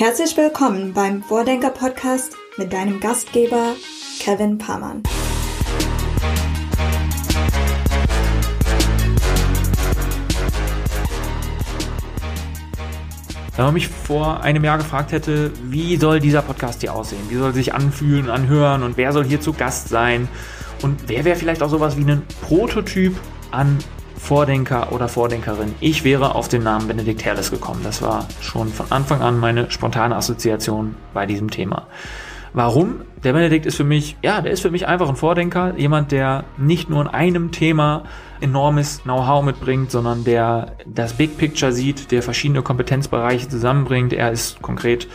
[0.00, 3.74] Herzlich willkommen beim Vordenker Podcast mit deinem Gastgeber
[4.18, 5.02] Kevin Pamann.
[13.54, 17.20] Wenn man mich vor einem Jahr gefragt hätte, wie soll dieser Podcast hier aussehen?
[17.28, 20.28] Wie soll sich anfühlen anhören und wer soll hier zu Gast sein?
[20.80, 23.14] Und wer wäre vielleicht auch sowas wie ein Prototyp
[23.50, 23.76] an
[24.20, 25.74] Vordenker oder Vordenkerin.
[25.80, 27.80] Ich wäre auf den Namen Benedikt Herles gekommen.
[27.82, 31.88] Das war schon von Anfang an meine spontane Assoziation bei diesem Thema.
[32.52, 33.02] Warum?
[33.24, 36.44] Der Benedikt ist für mich, ja, der ist für mich einfach ein Vordenker, jemand, der
[36.58, 38.04] nicht nur in einem Thema
[38.40, 44.12] enormes Know-how mitbringt, sondern der das Big Picture sieht, der verschiedene Kompetenzbereiche zusammenbringt.
[44.12, 45.08] Er ist konkret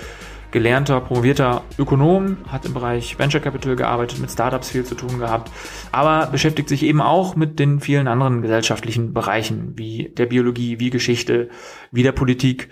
[0.56, 5.52] gelernter, promovierter Ökonom, hat im Bereich Venture Capital gearbeitet, mit Startups viel zu tun gehabt,
[5.92, 10.92] aber beschäftigt sich eben auch mit den vielen anderen gesellschaftlichen Bereichen, wie der Biologie, wie
[10.92, 11.50] Geschichte,
[11.92, 12.70] wie der Politik.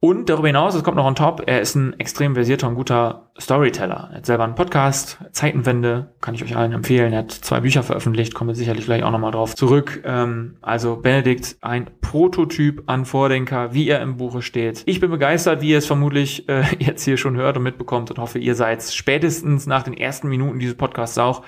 [0.00, 3.32] Und darüber hinaus, es kommt noch on top, er ist ein extrem versierter und guter
[3.40, 4.10] Storyteller.
[4.12, 7.12] Er hat selber einen Podcast, Zeitenwende, kann ich euch allen empfehlen.
[7.12, 10.00] Er hat zwei Bücher veröffentlicht, kommen wir sicherlich gleich auch nochmal drauf zurück.
[10.04, 14.84] Ähm, also Benedikt, ein Prototyp an Vordenker, wie er im Buche steht.
[14.86, 18.18] Ich bin begeistert, wie ihr es vermutlich äh, jetzt hier schon hört und mitbekommt und
[18.18, 21.42] hoffe, ihr seid spätestens nach den ersten Minuten dieses Podcasts auch.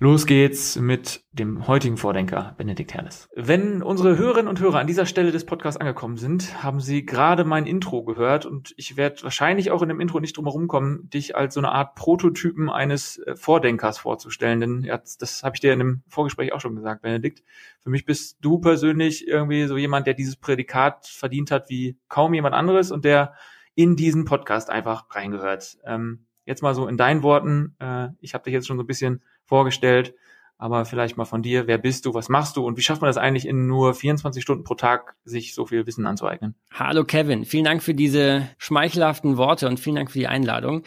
[0.00, 3.28] Los geht's mit dem heutigen Vordenker Benedikt Hernes.
[3.36, 7.44] Wenn unsere Hörerinnen und Hörer an dieser Stelle des Podcasts angekommen sind, haben sie gerade
[7.44, 11.08] mein Intro gehört und ich werde wahrscheinlich auch in dem Intro nicht drum herum kommen,
[11.10, 15.72] dich als so eine Art Prototypen eines äh, Vordenkers vorzustellen, denn das habe ich dir
[15.72, 17.44] in dem Vorgespräch auch schon gesagt, Benedikt.
[17.80, 22.34] Für mich bist du persönlich irgendwie so jemand, der dieses Prädikat verdient hat wie kaum
[22.34, 23.34] jemand anderes und der
[23.76, 25.78] in diesen Podcast einfach reingehört.
[25.84, 28.88] Ähm, jetzt mal so in deinen Worten, äh, ich habe dich jetzt schon so ein
[28.88, 30.14] bisschen vorgestellt.
[30.56, 33.08] Aber vielleicht mal von dir, wer bist du, was machst du und wie schafft man
[33.08, 36.54] das eigentlich in nur 24 Stunden pro Tag, sich so viel Wissen anzueignen?
[36.72, 40.84] Hallo Kevin, vielen Dank für diese schmeichelhaften Worte und vielen Dank für die Einladung.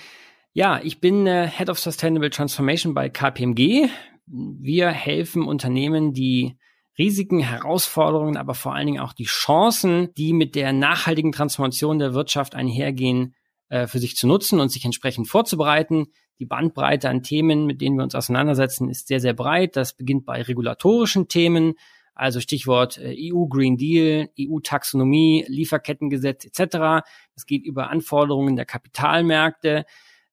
[0.54, 3.90] Ja, ich bin äh, Head of Sustainable Transformation bei KPMG.
[4.26, 6.58] Wir helfen Unternehmen, die
[6.98, 12.14] Risiken, Herausforderungen, aber vor allen Dingen auch die Chancen, die mit der nachhaltigen Transformation der
[12.14, 13.36] Wirtschaft einhergehen,
[13.70, 16.08] äh, für sich zu nutzen und sich entsprechend vorzubereiten.
[16.40, 19.76] Die Bandbreite an Themen, mit denen wir uns auseinandersetzen, ist sehr, sehr breit.
[19.76, 21.76] Das beginnt bei regulatorischen Themen,
[22.14, 27.06] also Stichwort äh, EU Green Deal, EU-Taxonomie, Lieferkettengesetz etc.
[27.36, 29.86] Es geht über Anforderungen der Kapitalmärkte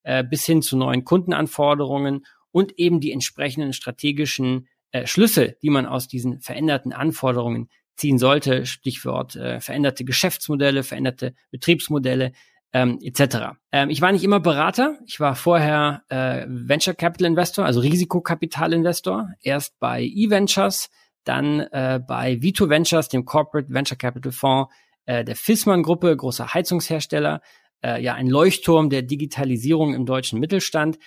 [0.02, 5.86] äh, bis hin zu neuen Kundenanforderungen und eben die entsprechenden strategischen äh, Schlüsse, die man
[5.86, 8.66] aus diesen veränderten Anforderungen ziehen sollte.
[8.66, 12.32] Stichwort äh, veränderte Geschäftsmodelle, veränderte Betriebsmodelle,
[12.74, 13.54] ähm, etc.
[13.70, 14.98] Ähm, ich war nicht immer Berater.
[15.06, 19.30] Ich war vorher äh, Venture Capital Investor, also Risikokapitalinvestor.
[19.40, 20.90] Erst bei eVentures,
[21.22, 24.74] dann äh, bei Vito Ventures, dem Corporate Venture Capital Fonds
[25.06, 27.42] äh, der Fissmann Gruppe, großer Heizungshersteller.
[27.80, 30.98] Äh, ja, ein Leuchtturm der Digitalisierung im deutschen Mittelstand.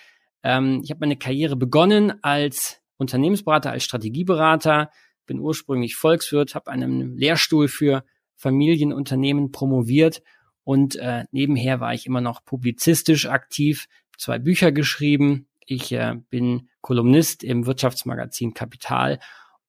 [0.43, 4.89] Ähm, ich habe meine Karriere begonnen als Unternehmensberater, als Strategieberater.
[5.25, 8.05] Bin ursprünglich Volkswirt, habe einen Lehrstuhl für
[8.37, 10.21] Familienunternehmen promoviert
[10.67, 15.47] und äh, nebenher war ich immer noch publizistisch aktiv, zwei Bücher geschrieben.
[15.65, 19.21] Ich äh, bin Kolumnist im Wirtschaftsmagazin Kapital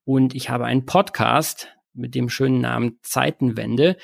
[0.02, 3.96] und ich habe einen Podcast mit dem schönen Namen Zeitenwende.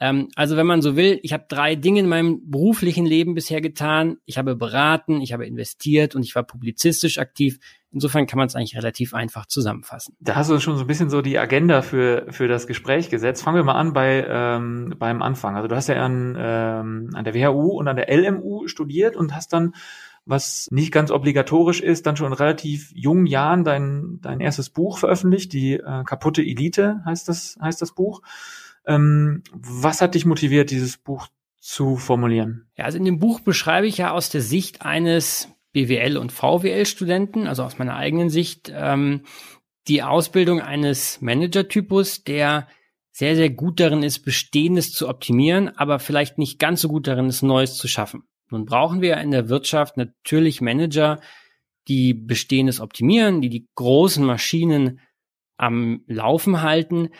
[0.00, 3.60] Ähm, also wenn man so will, ich habe drei Dinge in meinem beruflichen Leben bisher
[3.60, 4.16] getan.
[4.24, 7.58] Ich habe beraten, ich habe investiert und ich war publizistisch aktiv.
[7.92, 10.16] Insofern kann man es eigentlich relativ einfach zusammenfassen.
[10.20, 13.42] Da hast du schon so ein bisschen so die Agenda für, für das Gespräch gesetzt.
[13.42, 15.56] Fangen wir mal an bei, ähm, beim Anfang.
[15.56, 19.34] Also du hast ja an, ähm, an der WHU und an der LMU studiert und
[19.34, 19.74] hast dann,
[20.24, 24.96] was nicht ganz obligatorisch ist, dann schon in relativ jungen Jahren dein, dein erstes Buch
[24.96, 28.22] veröffentlicht, die äh, kaputte Elite heißt das, heißt das Buch.
[28.90, 31.28] Ähm, was hat dich motiviert, dieses Buch
[31.60, 32.66] zu formulieren?
[32.76, 37.46] Ja, also in dem Buch beschreibe ich ja aus der Sicht eines BWL- und VWL-Studenten,
[37.46, 39.22] also aus meiner eigenen Sicht, ähm,
[39.86, 42.66] die Ausbildung eines Manager-Typus, der
[43.12, 47.26] sehr, sehr gut darin ist, Bestehendes zu optimieren, aber vielleicht nicht ganz so gut darin
[47.26, 48.24] ist, Neues zu schaffen.
[48.50, 51.20] Nun brauchen wir in der Wirtschaft natürlich Manager,
[51.86, 55.00] die Bestehendes optimieren, die die großen Maschinen
[55.56, 57.10] am Laufen halten.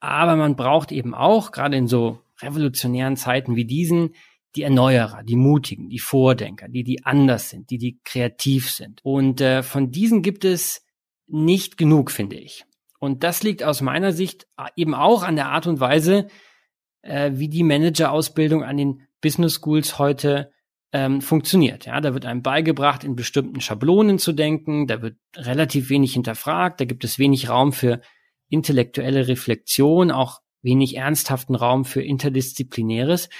[0.00, 4.14] Aber man braucht eben auch, gerade in so revolutionären Zeiten wie diesen,
[4.56, 9.00] die Erneuerer, die Mutigen, die Vordenker, die, die anders sind, die, die kreativ sind.
[9.04, 10.84] Und äh, von diesen gibt es
[11.26, 12.64] nicht genug, finde ich.
[12.98, 16.26] Und das liegt aus meiner Sicht eben auch an der Art und Weise,
[17.02, 20.50] äh, wie die Managerausbildung an den Business Schools heute
[20.92, 21.86] ähm, funktioniert.
[21.86, 26.80] Ja, da wird einem beigebracht, in bestimmten Schablonen zu denken, da wird relativ wenig hinterfragt,
[26.80, 28.00] da gibt es wenig Raum für
[28.50, 33.30] intellektuelle Reflexion, auch wenig ernsthaften Raum für Interdisziplinäres.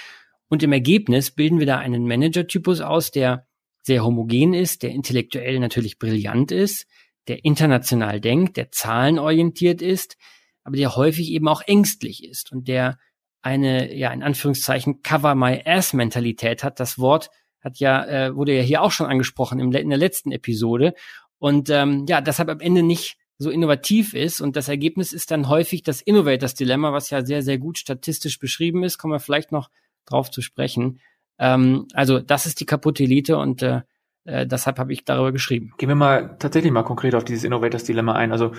[0.49, 3.45] Und im Ergebnis bilden wir da einen Manager-Typus aus, der
[3.83, 6.87] sehr homogen ist, der intellektuell natürlich brillant ist,
[7.27, 10.17] der international denkt, der zahlenorientiert ist,
[10.63, 12.97] aber der häufig eben auch ängstlich ist und der
[13.41, 16.79] eine, ja, in Anführungszeichen, Cover My Ass Mentalität hat.
[16.79, 17.29] Das Wort
[17.59, 20.93] hat ja, äh, wurde ja hier auch schon angesprochen im, in der letzten Episode.
[21.39, 24.39] Und ähm, ja, deshalb am Ende nicht so innovativ ist.
[24.39, 28.37] Und das Ergebnis ist dann häufig das Innovators Dilemma, was ja sehr, sehr gut statistisch
[28.37, 28.99] beschrieben ist.
[28.99, 29.71] Kommen wir vielleicht noch
[30.05, 30.99] drauf zu sprechen.
[31.39, 33.81] Ähm, also das ist die kaputte Elite und äh,
[34.25, 35.73] äh, deshalb habe ich darüber geschrieben.
[35.79, 38.31] Gehen wir mal tatsächlich mal konkret auf dieses Innovators Dilemma ein.
[38.31, 38.51] Also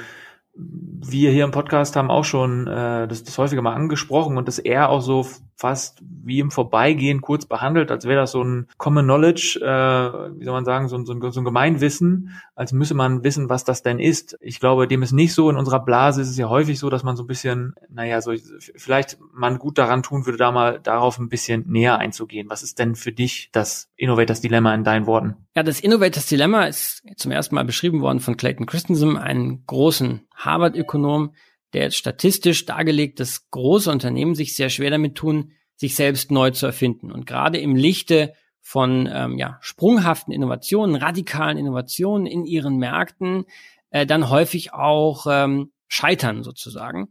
[0.54, 4.58] wir hier im Podcast haben auch schon äh, das, das häufiger mal angesprochen und das
[4.58, 5.26] eher auch so
[5.56, 10.44] fast wie im Vorbeigehen kurz behandelt, als wäre das so ein Common Knowledge, äh, wie
[10.44, 13.82] soll man sagen, so, ein so, so ein Gemeinwissen, als müsse man wissen, was das
[13.82, 14.36] denn ist.
[14.40, 15.50] Ich glaube, dem ist nicht so.
[15.50, 18.32] In unserer Blase ist es ja häufig so, dass man so ein bisschen, naja, so
[18.76, 22.50] vielleicht man gut daran tun würde, da mal darauf ein bisschen näher einzugehen.
[22.50, 25.36] Was ist denn für dich das Innovators Dilemma in deinen Worten?
[25.54, 30.26] Ja, das Innovators Dilemma ist zum ersten Mal beschrieben worden von Clayton Christensen, einem großen
[30.34, 31.34] Harvard-Ökonom,
[31.72, 36.66] der statistisch dargelegt, dass große Unternehmen sich sehr schwer damit tun, sich selbst neu zu
[36.66, 37.10] erfinden.
[37.10, 43.44] Und gerade im Lichte von ähm, ja, sprunghaften Innovationen, radikalen Innovationen in ihren Märkten,
[43.90, 47.08] äh, dann häufig auch ähm, scheitern sozusagen.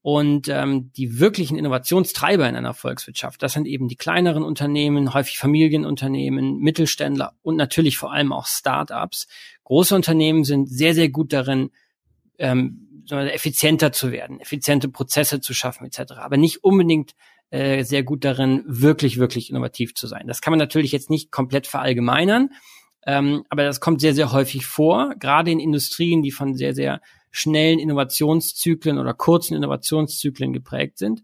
[0.00, 5.38] Und ähm, die wirklichen Innovationstreiber in einer Volkswirtschaft, das sind eben die kleineren Unternehmen, häufig
[5.38, 9.28] Familienunternehmen, Mittelständler und natürlich vor allem auch Start-ups.
[9.62, 11.70] Große Unternehmen sind sehr, sehr gut darin,
[12.38, 16.12] ähm, effizienter zu werden, effiziente Prozesse zu schaffen etc.
[16.16, 17.14] Aber nicht unbedingt
[17.50, 20.26] äh, sehr gut darin, wirklich, wirklich innovativ zu sein.
[20.26, 22.50] Das kann man natürlich jetzt nicht komplett verallgemeinern,
[23.06, 27.00] ähm, aber das kommt sehr, sehr häufig vor, gerade in Industrien, die von sehr, sehr
[27.30, 31.22] schnellen Innovationszyklen oder kurzen Innovationszyklen geprägt sind.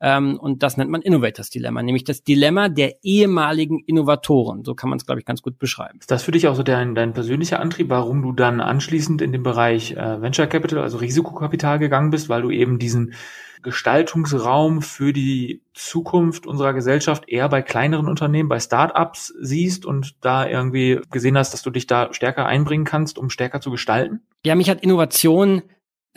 [0.00, 4.64] Ähm, und das nennt man Innovators Dilemma, nämlich das Dilemma der ehemaligen Innovatoren.
[4.64, 5.98] So kann man es, glaube ich, ganz gut beschreiben.
[6.00, 9.32] Ist das für dich auch so dein, dein persönlicher Antrieb, warum du dann anschließend in
[9.32, 13.14] den Bereich äh, Venture Capital, also Risikokapital gegangen bist, weil du eben diesen
[13.62, 20.46] Gestaltungsraum für die Zukunft unserer Gesellschaft eher bei kleineren Unternehmen, bei Startups siehst und da
[20.46, 24.20] irgendwie gesehen hast, dass du dich da stärker einbringen kannst, um stärker zu gestalten?
[24.44, 25.62] Ja, mich hat Innovation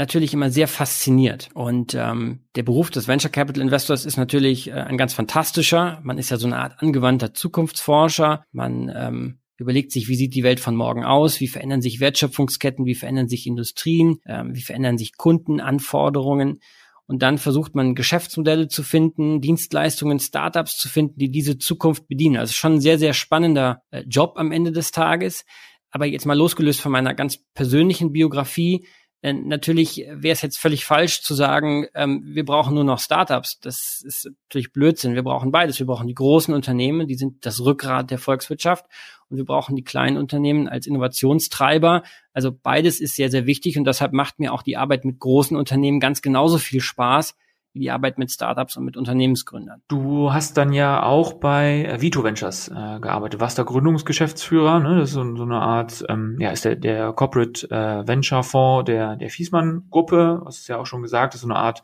[0.02, 1.50] natürlich immer sehr fasziniert.
[1.54, 6.00] Und ähm, der Beruf des Venture Capital Investors ist natürlich äh, ein ganz fantastischer.
[6.04, 8.44] Man ist ja so eine Art angewandter Zukunftsforscher.
[8.52, 12.86] Man ähm, überlegt sich, wie sieht die Welt von morgen aus, wie verändern sich Wertschöpfungsketten,
[12.86, 16.62] wie verändern sich Industrien, ähm, wie verändern sich Kundenanforderungen.
[17.06, 22.38] Und dann versucht man Geschäftsmodelle zu finden, Dienstleistungen, Startups zu finden, die diese Zukunft bedienen.
[22.38, 25.46] Also schon ein sehr, sehr spannender äh, Job am Ende des Tages.
[25.92, 28.88] Aber jetzt mal losgelöst von meiner ganz persönlichen Biografie,
[29.24, 33.60] natürlich wäre es jetzt völlig falsch zu sagen, ähm, wir brauchen nur noch Startups.
[33.60, 35.14] Das ist natürlich Blödsinn.
[35.14, 35.78] Wir brauchen beides.
[35.78, 38.86] Wir brauchen die großen Unternehmen, die sind das Rückgrat der Volkswirtschaft.
[39.30, 42.04] Und wir brauchen die kleinen Unternehmen als Innovationstreiber.
[42.34, 43.78] Also beides ist sehr, sehr wichtig.
[43.78, 47.36] Und deshalb macht mir auch die Arbeit mit großen Unternehmen ganz genauso viel Spaß
[47.74, 49.82] die Arbeit mit Startups und mit Unternehmensgründern.
[49.88, 55.00] Du hast dann ja auch bei äh, Vito Ventures äh, gearbeitet, warst da Gründungsgeschäftsführer, ne?
[55.00, 58.86] das ist so, so eine Art, ähm, ja, ist der, der Corporate äh, Venture Fonds
[58.86, 61.84] der, der Fiesmann Gruppe, was ist ja auch schon gesagt, ist so eine Art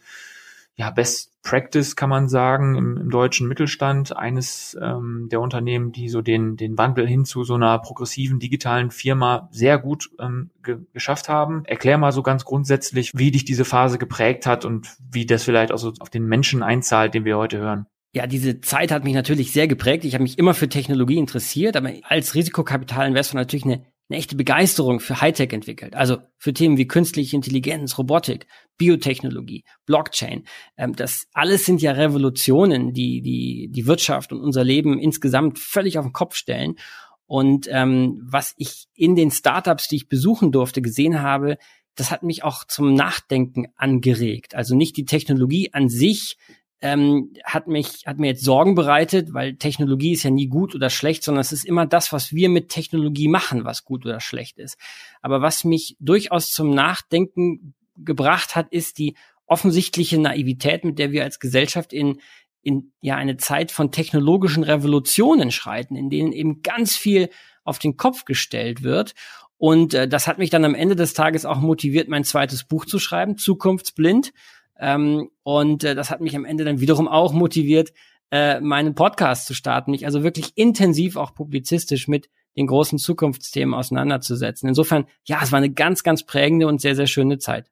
[0.78, 6.08] ja, Best Practice kann man sagen im, im deutschen Mittelstand eines ähm, der Unternehmen, die
[6.08, 10.78] so den den Wandel hin zu so einer progressiven digitalen Firma sehr gut ähm, ge
[10.94, 11.66] geschafft haben.
[11.66, 15.72] Erklär mal so ganz grundsätzlich, wie dich diese Phase geprägt hat und wie das vielleicht
[15.72, 17.88] auch so auf den Menschen einzahlt, den wir heute hören.
[18.14, 20.06] Ja, diese Zeit hat mich natürlich sehr geprägt.
[20.06, 25.00] Ich habe mich immer für Technologie interessiert, aber als Risikokapitalinvestor natürlich eine eine echte Begeisterung
[25.00, 25.96] für Hightech entwickelt.
[25.96, 28.48] Also für Themen wie künstliche Intelligenz, Robotik,
[28.78, 30.46] Biotechnologie, Blockchain.
[30.78, 35.98] Ähm, das alles sind ja Revolutionen, die, die die Wirtschaft und unser Leben insgesamt völlig
[35.98, 36.76] auf den Kopf stellen.
[37.26, 41.58] Und ähm, was ich in den Startups, die ich besuchen durfte, gesehen habe,
[41.96, 44.56] das hat mich auch zum Nachdenken angeregt.
[44.56, 46.38] Also nicht die Technologie an sich,
[46.82, 50.90] ähm, hat mich, hat mir jetzt Sorgen bereitet, weil Technologie ist ja nie gut oder
[50.90, 54.60] schlecht, sondern es ist immer das, was wir mit Technologie machen, was gut oder schlecht
[54.60, 54.78] ist.
[55.22, 59.16] Aber was mich durchaus zum Nachdenken gebracht hat, ist die
[59.48, 62.20] offensichtliche Naivität, mit der wir als Gesellschaft in,
[62.62, 67.30] in ja eine Zeit von technologischen Revolutionen schreiten, in denen eben ganz viel
[67.64, 69.16] auf den Kopf gestellt wird.
[69.58, 72.86] Und äh, das hat mich dann am Ende des Tages auch motiviert, mein zweites Buch
[72.86, 74.32] zu schreiben, Zukunftsblind.
[74.80, 77.94] Ähm, und äh, das hat mich am Ende dann wiederum auch motiviert,
[78.32, 83.74] äh, meinen Podcast zu starten, mich also wirklich intensiv auch publizistisch mit den großen Zukunftsthemen
[83.74, 84.68] auseinanderzusetzen.
[84.68, 87.70] Insofern, ja, es war eine ganz, ganz prägende und sehr, sehr schöne Zeit.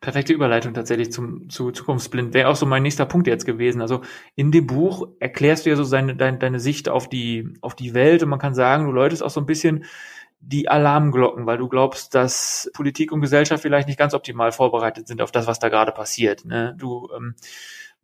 [0.00, 2.32] Perfekte Überleitung tatsächlich zum, zu Zukunftsblind.
[2.32, 3.80] Wäre auch so mein nächster Punkt jetzt gewesen.
[3.80, 4.02] Also
[4.36, 7.94] in dem Buch erklärst du ja so seine, deine, deine Sicht auf die, auf die
[7.94, 9.84] Welt und man kann sagen, du läutest auch so ein bisschen
[10.40, 15.20] die Alarmglocken, weil du glaubst, dass Politik und Gesellschaft vielleicht nicht ganz optimal vorbereitet sind
[15.20, 16.44] auf das, was da gerade passiert.
[16.44, 16.74] Ne?
[16.78, 17.34] Du ähm,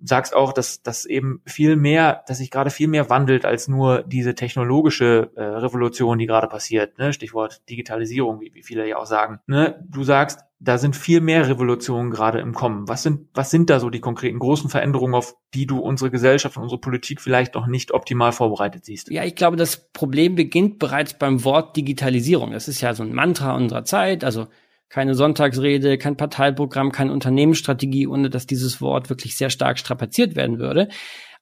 [0.03, 4.03] sagst auch, dass das eben viel mehr, dass sich gerade viel mehr wandelt als nur
[4.03, 6.99] diese technologische äh, Revolution, die gerade passiert.
[6.99, 7.13] Ne?
[7.13, 9.41] Stichwort Digitalisierung, wie, wie viele ja auch sagen.
[9.47, 9.83] Ne?
[9.89, 12.89] Du sagst, da sind viel mehr Revolutionen gerade im Kommen.
[12.89, 16.57] Was sind, was sind da so die konkreten großen Veränderungen, auf die du unsere Gesellschaft
[16.57, 19.11] und unsere Politik vielleicht noch nicht optimal vorbereitet siehst?
[19.11, 22.53] Ja, ich glaube, das Problem beginnt bereits beim Wort Digitalisierung.
[22.53, 24.25] Das ist ja so ein Mantra unserer Zeit.
[24.25, 24.47] Also
[24.89, 30.59] keine Sonntagsrede, kein Parteiprogramm, keine Unternehmensstrategie, ohne dass dieses Wort wirklich sehr stark strapaziert werden
[30.59, 30.89] würde.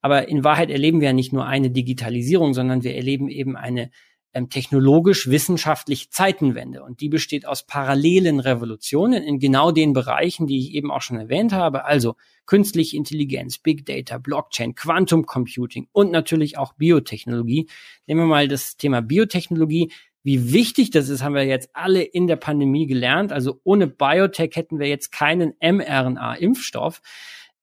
[0.00, 3.90] Aber in Wahrheit erleben wir ja nicht nur eine Digitalisierung, sondern wir erleben eben eine
[4.34, 6.82] ähm, technologisch-wissenschaftliche Zeitenwende.
[6.82, 11.18] Und die besteht aus parallelen Revolutionen in genau den Bereichen, die ich eben auch schon
[11.18, 11.84] erwähnt habe.
[11.84, 17.68] Also künstliche Intelligenz, Big Data, Blockchain, Quantum Computing und natürlich auch Biotechnologie.
[18.06, 19.92] Nehmen wir mal das Thema Biotechnologie.
[20.22, 23.32] Wie wichtig das ist, haben wir jetzt alle in der Pandemie gelernt.
[23.32, 27.00] Also ohne Biotech hätten wir jetzt keinen mRNA-Impfstoff.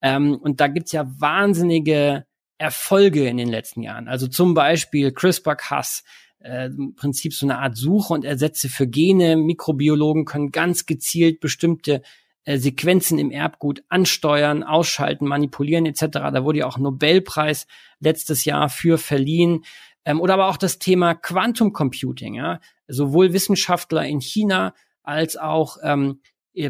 [0.02, 2.26] Ähm, und da gibt's ja wahnsinnige
[2.58, 4.08] Erfolge in den letzten Jahren.
[4.08, 6.04] Also zum Beispiel CRISPR-Cas,
[6.40, 9.38] äh, im Prinzip so eine Art Suche und Ersätze für Gene.
[9.38, 12.02] Mikrobiologen können ganz gezielt bestimmte
[12.44, 16.06] äh, Sequenzen im Erbgut ansteuern, ausschalten, manipulieren etc.
[16.12, 17.68] Da wurde ja auch Nobelpreis
[18.00, 19.64] letztes Jahr für verliehen.
[20.10, 22.34] Ähm, oder aber auch das Thema Quantum Computing.
[22.34, 22.60] Ja?
[22.88, 24.74] Sowohl Wissenschaftler in China
[25.04, 26.22] als auch ähm,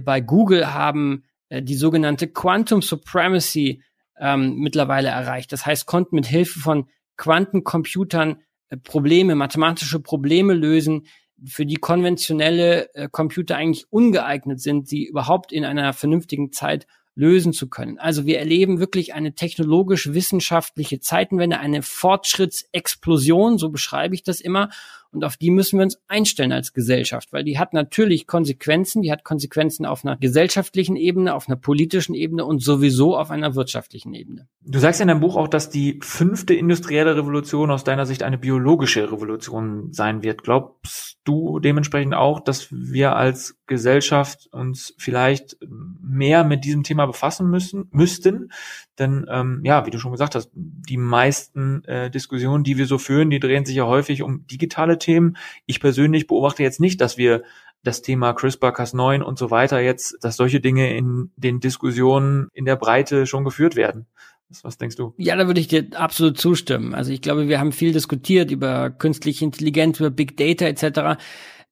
[0.04, 3.82] bei Google haben äh, die sogenannte Quantum Supremacy
[4.20, 5.54] ähm, mittlerweile erreicht.
[5.54, 11.08] Das heißt, konnten mit Hilfe von Quantencomputern äh, Probleme, mathematische Probleme lösen,
[11.46, 16.88] für die konventionelle äh, Computer eigentlich ungeeignet sind, sie überhaupt in einer vernünftigen Zeit
[17.20, 18.00] lösen zu können.
[18.00, 24.70] Also wir erleben wirklich eine technologisch-wissenschaftliche Zeitenwende, eine Fortschrittsexplosion, so beschreibe ich das immer.
[25.12, 29.12] Und auf die müssen wir uns einstellen als Gesellschaft, weil die hat natürlich Konsequenzen, die
[29.12, 34.14] hat Konsequenzen auf einer gesellschaftlichen Ebene, auf einer politischen Ebene und sowieso auf einer wirtschaftlichen
[34.14, 34.48] Ebene.
[34.62, 38.38] Du sagst in deinem Buch auch, dass die fünfte industrielle Revolution aus deiner Sicht eine
[38.38, 40.44] biologische Revolution sein wird.
[40.44, 47.50] Glaubst du dementsprechend auch, dass wir als Gesellschaft uns vielleicht mehr mit diesem Thema befassen
[47.50, 48.52] müssen, müssten?
[49.00, 52.98] Denn ähm, ja, wie du schon gesagt hast, die meisten äh, Diskussionen, die wir so
[52.98, 55.38] führen, die drehen sich ja häufig um digitale Themen.
[55.66, 57.44] Ich persönlich beobachte jetzt nicht, dass wir
[57.84, 62.76] das Thema CRISPR-Cas9 und so weiter jetzt, dass solche Dinge in den Diskussionen in der
[62.76, 64.06] Breite schon geführt werden.
[64.64, 65.14] Was, denkst du?
[65.18, 66.96] Ja, da würde ich dir absolut zustimmen.
[66.96, 71.22] Also ich glaube, wir haben viel diskutiert über künstliche Intelligenz, über Big Data etc.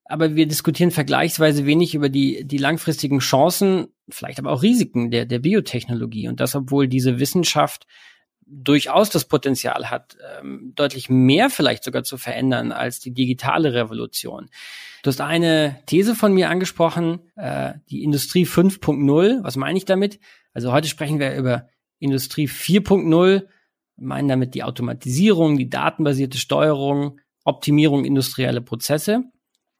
[0.09, 5.25] Aber wir diskutieren vergleichsweise wenig über die, die langfristigen Chancen, vielleicht aber auch Risiken der,
[5.25, 6.27] der Biotechnologie.
[6.27, 7.85] Und das, obwohl diese Wissenschaft
[8.49, 14.49] durchaus das Potenzial hat, ähm, deutlich mehr vielleicht sogar zu verändern als die digitale Revolution.
[15.03, 19.43] Du hast eine These von mir angesprochen, äh, die Industrie 5.0.
[19.43, 20.19] Was meine ich damit?
[20.53, 21.67] Also heute sprechen wir über
[21.99, 23.47] Industrie 4.0,
[23.97, 29.23] meinen damit die Automatisierung, die datenbasierte Steuerung, Optimierung industrieller Prozesse.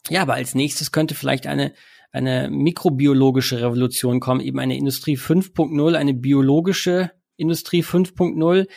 [0.10, 1.74] Ja, aber als nächstes könnte vielleicht eine
[2.12, 8.68] eine mikrobiologische Revolution kommen, eben eine Industrie 5.0, eine biologische Industrie 5.0,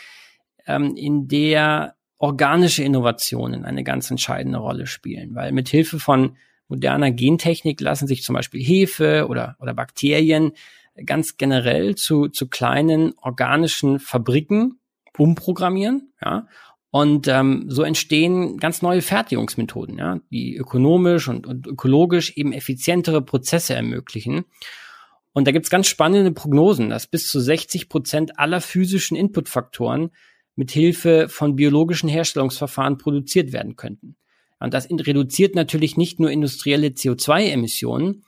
[0.66, 6.36] ähm, in der organische Innovationen eine ganz entscheidende Rolle spielen, weil mit Hilfe von
[6.68, 10.52] moderner Gentechnik lassen sich zum Beispiel Hefe oder, oder Bakterien
[11.06, 14.80] ganz generell zu, zu kleinen organischen Fabriken
[15.16, 16.46] umprogrammieren, ja,
[16.90, 23.22] und ähm, so entstehen ganz neue Fertigungsmethoden, ja, die ökonomisch und, und ökologisch eben effizientere
[23.22, 24.44] Prozesse ermöglichen.
[25.32, 30.10] Und da gibt's ganz spannende Prognosen, dass bis zu 60 Prozent aller physischen Inputfaktoren
[30.56, 34.16] mit Hilfe von biologischen Herstellungsverfahren produziert werden könnten.
[34.58, 38.24] Und das reduziert natürlich nicht nur industrielle CO2-Emissionen,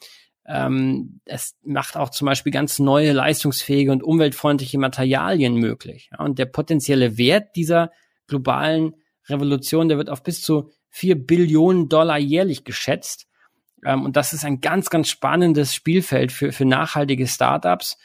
[0.47, 6.11] ähm, es macht auch zum Beispiel ganz neue leistungsfähige und umweltfreundliche Materialien möglich.
[6.13, 7.91] Ja, und der potenzielle Wert dieser
[8.27, 8.95] globalen
[9.29, 13.27] Revolution, der wird auf bis zu vier Billionen Dollar jährlich geschätzt.
[13.85, 17.99] Ähm, und das ist ein ganz, ganz spannendes Spielfeld für, für nachhaltige Startups.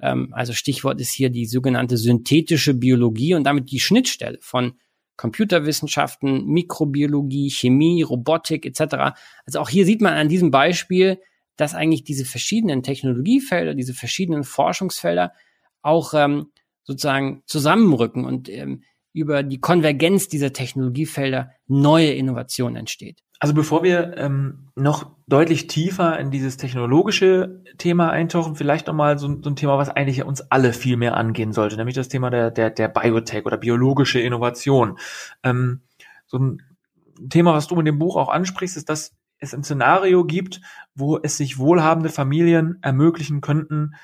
[0.00, 4.74] Ähm, also Stichwort ist hier die sogenannte synthetische Biologie und damit die Schnittstelle von
[5.16, 9.14] Computerwissenschaften, Mikrobiologie, Chemie, Robotik etc.
[9.44, 11.20] Also auch hier sieht man an diesem Beispiel,
[11.56, 15.34] dass eigentlich diese verschiedenen Technologiefelder, diese verschiedenen Forschungsfelder
[15.82, 16.46] auch ähm,
[16.84, 18.82] sozusagen zusammenrücken und ähm,
[19.12, 23.22] über die Konvergenz dieser Technologiefelder neue Innovation entsteht.
[23.42, 29.28] Also bevor wir ähm, noch deutlich tiefer in dieses technologische Thema eintauchen, vielleicht nochmal so,
[29.42, 32.50] so ein Thema, was eigentlich uns alle viel mehr angehen sollte, nämlich das Thema der,
[32.50, 34.98] der, der Biotech oder biologische Innovation.
[35.42, 35.80] Ähm,
[36.26, 36.62] so ein
[37.30, 40.60] Thema, was du in dem Buch auch ansprichst, ist, dass es ein Szenario gibt,
[40.94, 43.94] wo es sich wohlhabende Familien ermöglichen könnten,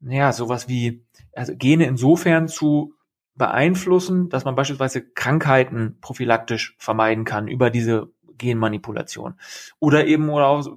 [0.00, 2.94] naja, sowas wie also Gene insofern zu
[3.40, 9.34] beeinflussen, dass man beispielsweise Krankheiten prophylaktisch vermeiden kann über diese Genmanipulation.
[9.78, 10.76] Oder eben oder auch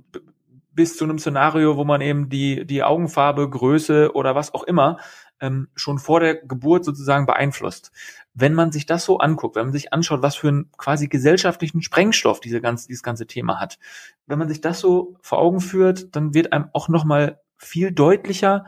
[0.71, 4.97] bis zu einem Szenario, wo man eben die, die Augenfarbe, Größe oder was auch immer
[5.41, 7.91] ähm, schon vor der Geburt sozusagen beeinflusst.
[8.33, 11.81] Wenn man sich das so anguckt, wenn man sich anschaut, was für einen quasi gesellschaftlichen
[11.81, 13.77] Sprengstoff diese ganze, dieses ganze Thema hat,
[14.25, 18.65] wenn man sich das so vor Augen führt, dann wird einem auch nochmal viel deutlicher,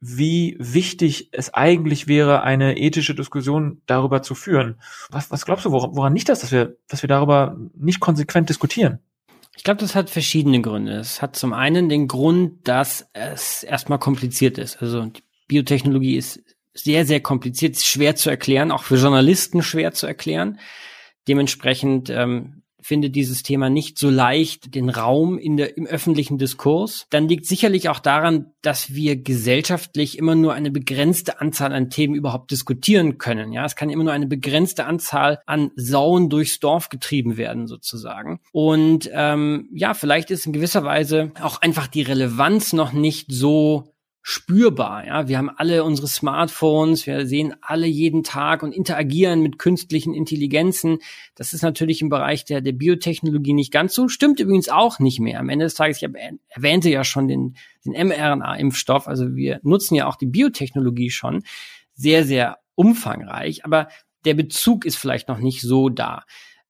[0.00, 4.80] wie wichtig es eigentlich wäre, eine ethische Diskussion darüber zu führen.
[5.10, 8.48] Was, was glaubst du, woran, woran nicht das, dass wir, dass wir darüber nicht konsequent
[8.48, 9.00] diskutieren?
[9.56, 10.94] Ich glaube, das hat verschiedene Gründe.
[10.94, 14.80] Es hat zum einen den Grund, dass es erstmal kompliziert ist.
[14.80, 16.40] Also die Biotechnologie ist
[16.72, 20.58] sehr, sehr kompliziert, schwer zu erklären, auch für Journalisten schwer zu erklären.
[21.28, 27.06] Dementsprechend ähm, findet dieses Thema nicht so leicht den Raum in der, im öffentlichen Diskurs.
[27.10, 32.14] Dann liegt sicherlich auch daran, dass wir gesellschaftlich immer nur eine begrenzte Anzahl an Themen
[32.14, 33.52] überhaupt diskutieren können.
[33.52, 38.40] Ja, es kann immer nur eine begrenzte Anzahl an Sauen durchs Dorf getrieben werden, sozusagen.
[38.52, 43.92] Und ähm, ja, vielleicht ist in gewisser Weise auch einfach die Relevanz noch nicht so
[44.22, 45.06] spürbar.
[45.06, 50.14] Ja, wir haben alle unsere Smartphones, wir sehen alle jeden Tag und interagieren mit künstlichen
[50.14, 50.98] Intelligenzen.
[51.34, 54.08] Das ist natürlich im Bereich der, der Biotechnologie nicht ganz so.
[54.08, 55.40] Stimmt übrigens auch nicht mehr.
[55.40, 56.08] Am Ende des Tages, ich
[56.48, 59.08] erwähnte ja schon den, den mRNA-Impfstoff.
[59.08, 61.42] Also wir nutzen ja auch die Biotechnologie schon
[61.94, 63.64] sehr, sehr umfangreich.
[63.64, 63.88] Aber
[64.26, 66.24] der Bezug ist vielleicht noch nicht so da.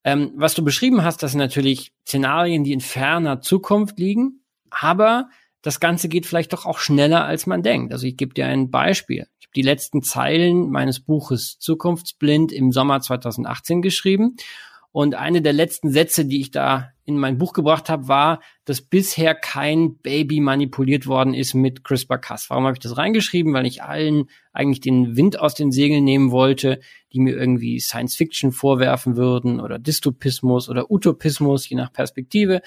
[0.04, 4.44] Ähm, was du beschrieben hast, das sind natürlich Szenarien, die in ferner Zukunft liegen.
[4.70, 5.28] Aber
[5.62, 7.92] das Ganze geht vielleicht doch auch schneller, als man denkt.
[7.92, 9.26] Also ich gebe dir ein Beispiel.
[9.38, 14.36] Ich habe die letzten Zeilen meines Buches Zukunftsblind im Sommer 2018 geschrieben.
[14.92, 18.82] Und eine der letzten Sätze, die ich da in mein Buch gebracht habe, war, dass
[18.82, 22.50] bisher kein Baby manipuliert worden ist mit CRISPR-Cas.
[22.50, 23.52] Warum habe ich das reingeschrieben?
[23.52, 26.80] Weil ich allen eigentlich den Wind aus den Segeln nehmen wollte,
[27.12, 32.60] die mir irgendwie Science Fiction vorwerfen würden oder Dystopismus oder Utopismus, je nach Perspektive.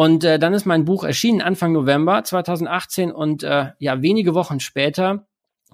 [0.00, 4.58] Und äh, dann ist mein Buch erschienen Anfang November 2018 und äh, ja, wenige Wochen
[4.58, 5.26] später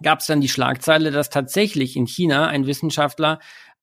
[0.03, 3.39] gab es dann die Schlagzeile, dass tatsächlich in China ein Wissenschaftler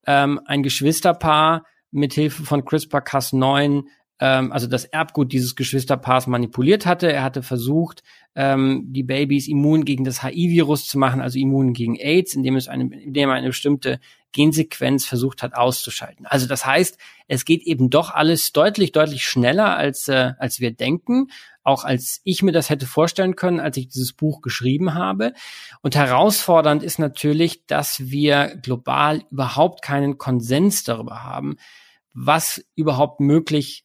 [0.06, 3.84] ähm, ein Geschwisterpaar mit Hilfe von CRISPR-Cas9
[4.20, 7.12] ähm, also das Erbgut dieses Geschwisterpaars manipuliert hatte.
[7.12, 8.02] Er hatte versucht,
[8.34, 12.68] ähm, die Babys immun gegen das HIV-Virus zu machen, also immun gegen AIDS, indem, es
[12.68, 14.00] eine, indem er eine bestimmte
[14.32, 16.26] Gensequenz versucht hat auszuschalten.
[16.26, 16.98] Also das heißt,
[17.28, 21.28] es geht eben doch alles deutlich, deutlich schneller, als, äh, als wir denken,
[21.62, 25.32] auch als ich mir das hätte vorstellen können, als ich dieses Buch geschrieben habe.
[25.80, 31.56] Und herausfordernd ist natürlich, dass wir global überhaupt keinen Konsens darüber haben,
[32.12, 33.84] was überhaupt möglich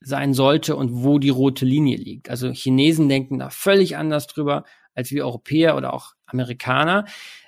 [0.00, 2.30] sein sollte und wo die rote Linie liegt.
[2.30, 7.04] Also Chinesen denken da völlig anders drüber als wir Europäer oder auch Amerikaner.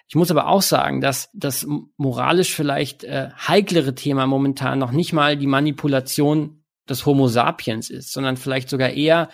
[0.08, 5.12] Ich muss aber auch sagen, dass das moralisch vielleicht äh, heiklere Thema momentan noch nicht
[5.12, 9.28] mal die Manipulation des Homo sapiens ist, sondern vielleicht sogar eher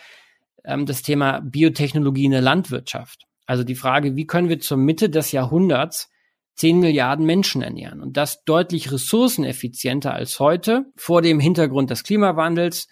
[0.64, 3.24] ähm, das Thema Biotechnologie in der Landwirtschaft.
[3.46, 6.10] Also die Frage, wie können wir zur Mitte des Jahrhunderts
[6.56, 12.88] 10 Milliarden Menschen ernähren und das deutlich ressourceneffizienter als heute vor dem Hintergrund des Klimawandels.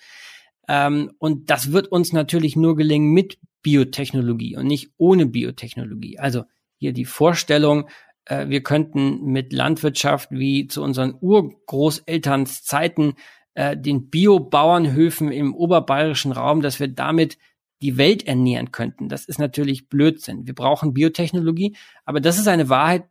[0.68, 6.18] Ähm, und das wird uns natürlich nur gelingen mit Biotechnologie und nicht ohne Biotechnologie.
[6.18, 6.44] Also
[6.76, 7.88] hier die Vorstellung,
[8.26, 13.14] äh, wir könnten mit Landwirtschaft wie zu unseren Urgroßelterns Zeiten
[13.54, 17.38] äh, den Biobauernhöfen im oberbayerischen Raum, dass wir damit
[17.80, 19.08] die Welt ernähren könnten.
[19.08, 20.46] Das ist natürlich Blödsinn.
[20.46, 23.04] Wir brauchen Biotechnologie, aber das ist eine Wahrheit,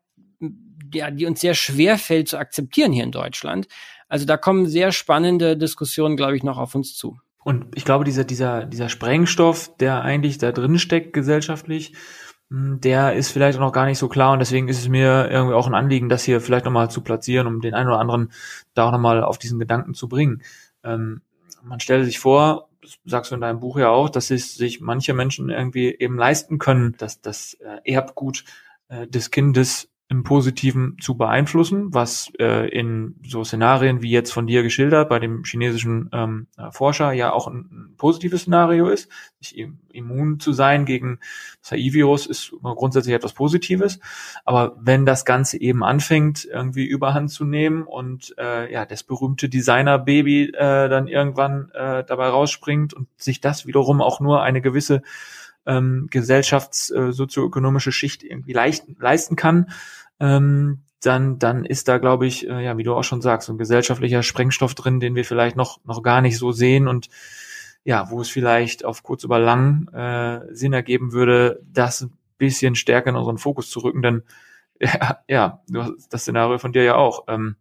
[0.96, 3.68] ja, die uns sehr schwer fällt zu akzeptieren hier in Deutschland.
[4.08, 7.18] Also da kommen sehr spannende Diskussionen, glaube ich, noch auf uns zu.
[7.44, 11.94] Und ich glaube, dieser, dieser, dieser Sprengstoff, der eigentlich da drin steckt gesellschaftlich,
[12.50, 15.56] hm, der ist vielleicht noch gar nicht so klar und deswegen ist es mir irgendwie
[15.56, 18.32] auch ein Anliegen, das hier vielleicht nochmal zu platzieren, um den einen oder anderen
[18.74, 20.42] da auch nochmal auf diesen Gedanken zu bringen.
[20.84, 21.22] Ähm,
[21.64, 24.82] man stellt sich vor, das sagst du in deinem Buch ja auch, dass es sich
[24.82, 28.44] manche Menschen irgendwie eben leisten können, dass das äh, Erbgut
[28.90, 34.46] äh, des Kindes im Positiven zu beeinflussen, was äh, in so Szenarien wie jetzt von
[34.46, 39.10] dir geschildert, bei dem chinesischen ähm, Forscher ja auch ein, positives Szenario ist.
[39.40, 39.58] Nicht
[39.92, 41.20] immun zu sein gegen
[41.62, 44.00] das HIV-Virus ist grundsätzlich etwas Positives.
[44.44, 49.48] Aber wenn das Ganze eben anfängt, irgendwie Überhand zu nehmen und äh, ja, das berühmte
[49.48, 55.02] Designer-Baby äh, dann irgendwann äh, dabei rausspringt und sich das wiederum auch nur eine gewisse
[55.66, 59.72] ähm, gesellschafts-sozioökonomische äh, Schicht irgendwie leicht, leisten kann,
[60.20, 63.58] ähm, dann, dann ist da, glaube ich, äh, ja, wie du auch schon sagst, ein
[63.58, 67.10] gesellschaftlicher Sprengstoff drin, den wir vielleicht noch, noch gar nicht so sehen und
[67.84, 72.76] ja, wo es vielleicht auf kurz über lang äh, Sinn ergeben würde, das ein bisschen
[72.76, 74.24] stärker in unseren Fokus zu rücken, denn
[74.80, 75.62] ja, ja
[76.10, 77.26] das Szenario von dir ja auch.
[77.28, 77.58] Ähm,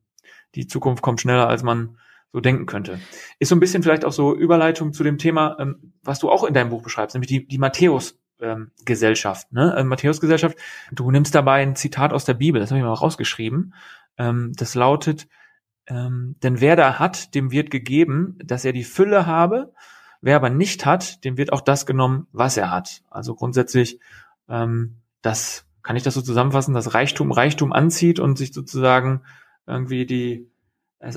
[0.54, 1.96] die Zukunft kommt schneller, als man
[2.32, 2.98] so denken könnte.
[3.38, 6.44] Ist so ein bisschen vielleicht auch so Überleitung zu dem Thema, ähm, was du auch
[6.44, 9.72] in deinem Buch beschreibst, nämlich die, die Matthäus ähm, Gesellschaft, ne?
[9.74, 10.56] Also Matthäus-Gesellschaft.
[10.90, 13.74] Du nimmst dabei ein Zitat aus der Bibel, das habe ich mal rausgeschrieben.
[14.18, 15.28] Ähm, das lautet,
[15.86, 19.72] ähm, denn wer da hat, dem wird gegeben, dass er die Fülle habe.
[20.20, 23.02] Wer aber nicht hat, dem wird auch das genommen, was er hat.
[23.10, 23.98] Also grundsätzlich,
[24.46, 29.22] das kann ich das so zusammenfassen, dass Reichtum Reichtum anzieht und sich sozusagen
[29.66, 30.51] irgendwie die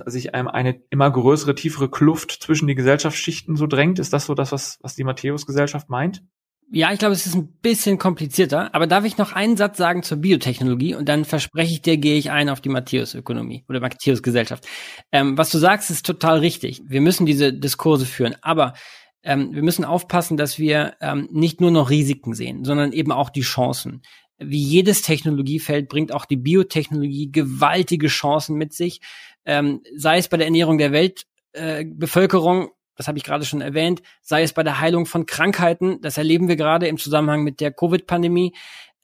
[0.06, 4.00] sich einem eine immer größere, tiefere Kluft zwischen die Gesellschaftsschichten so drängt.
[4.00, 6.24] Ist das so das, was, was die Matthäus-Gesellschaft meint?
[6.72, 10.02] Ja, ich glaube, es ist ein bisschen komplizierter, aber darf ich noch einen Satz sagen
[10.02, 14.66] zur Biotechnologie und dann verspreche ich dir, gehe ich ein auf die Matthäus-Ökonomie oder Matthäus-Gesellschaft.
[15.12, 16.82] Ähm, was du sagst, ist total richtig.
[16.88, 18.74] Wir müssen diese Diskurse führen, aber
[19.22, 23.30] ähm, wir müssen aufpassen, dass wir ähm, nicht nur noch Risiken sehen, sondern eben auch
[23.30, 24.02] die Chancen.
[24.38, 29.02] Wie jedes Technologiefeld bringt auch die Biotechnologie gewaltige Chancen mit sich,
[29.46, 34.02] ähm, sei es bei der Ernährung der Weltbevölkerung, äh, das habe ich gerade schon erwähnt,
[34.22, 37.72] sei es bei der Heilung von Krankheiten, das erleben wir gerade im Zusammenhang mit der
[37.72, 38.54] Covid-Pandemie,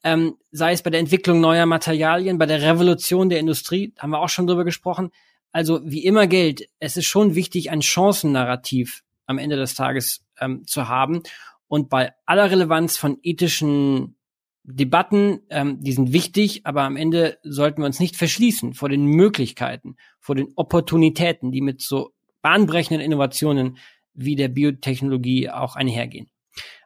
[0.04, 4.20] ähm, sei es bei der Entwicklung neuer Materialien, bei der Revolution der Industrie, haben wir
[4.20, 5.10] auch schon drüber gesprochen.
[5.52, 10.66] Also wie immer gilt, es ist schon wichtig, ein Chancennarrativ am Ende des Tages ähm,
[10.66, 11.22] zu haben.
[11.68, 14.16] Und bei aller Relevanz von ethischen
[14.64, 19.06] Debatten, ähm, die sind wichtig, aber am Ende sollten wir uns nicht verschließen vor den
[19.06, 23.78] Möglichkeiten, vor den Opportunitäten, die mit so bahnbrechenden Innovationen
[24.14, 26.28] wie der Biotechnologie auch einhergehen.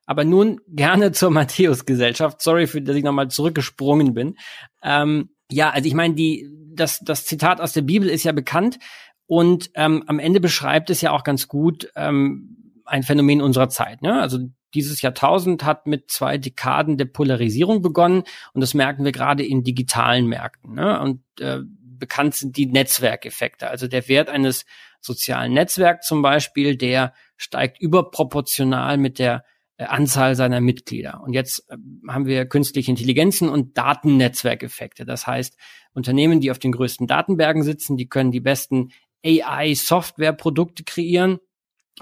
[0.07, 2.41] Aber nun gerne zur Matthäus-Gesellschaft.
[2.41, 4.37] Sorry, für, dass ich nochmal zurückgesprungen bin.
[4.83, 8.79] Ähm, ja, also ich meine, die, das, das Zitat aus der Bibel ist ja bekannt
[9.27, 14.03] und ähm, am Ende beschreibt es ja auch ganz gut ähm, ein Phänomen unserer Zeit.
[14.03, 14.21] Ne?
[14.21, 14.39] Also
[14.75, 19.65] dieses Jahrtausend hat mit zwei Dekaden der Polarisierung begonnen und das merken wir gerade in
[19.65, 20.75] digitalen Märkten.
[20.75, 21.01] Ne?
[21.01, 21.61] Und äh,
[21.99, 23.69] bekannt sind die Netzwerkeffekte.
[23.69, 24.65] Also der Wert eines
[25.01, 29.45] sozialen Netzwerk zum Beispiel, der steigt überproportional mit der
[29.79, 31.21] äh, Anzahl seiner Mitglieder.
[31.23, 31.77] Und jetzt äh,
[32.09, 35.05] haben wir künstliche Intelligenzen und Datennetzwerkeffekte.
[35.05, 35.57] Das heißt,
[35.93, 38.91] Unternehmen, die auf den größten Datenbergen sitzen, die können die besten
[39.25, 41.39] AI-Software-Produkte kreieren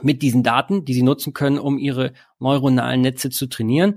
[0.03, 3.97] mit diesen Daten, die sie nutzen können, um ihre neuronalen Netze zu trainieren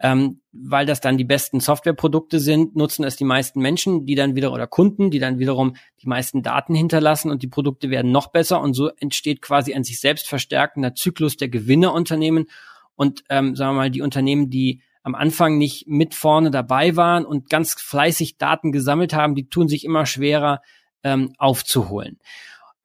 [0.00, 4.36] ähm, weil das dann die besten Softwareprodukte sind, nutzen es die meisten Menschen, die dann
[4.36, 8.28] wieder oder Kunden, die dann wiederum die meisten Daten hinterlassen und die Produkte werden noch
[8.28, 12.46] besser und so entsteht quasi ein sich selbst verstärkender Zyklus der Gewinnerunternehmen
[12.94, 17.24] und ähm, sagen wir mal die Unternehmen, die am Anfang nicht mit vorne dabei waren
[17.24, 20.60] und ganz fleißig Daten gesammelt haben, die tun sich immer schwerer
[21.02, 22.18] ähm, aufzuholen.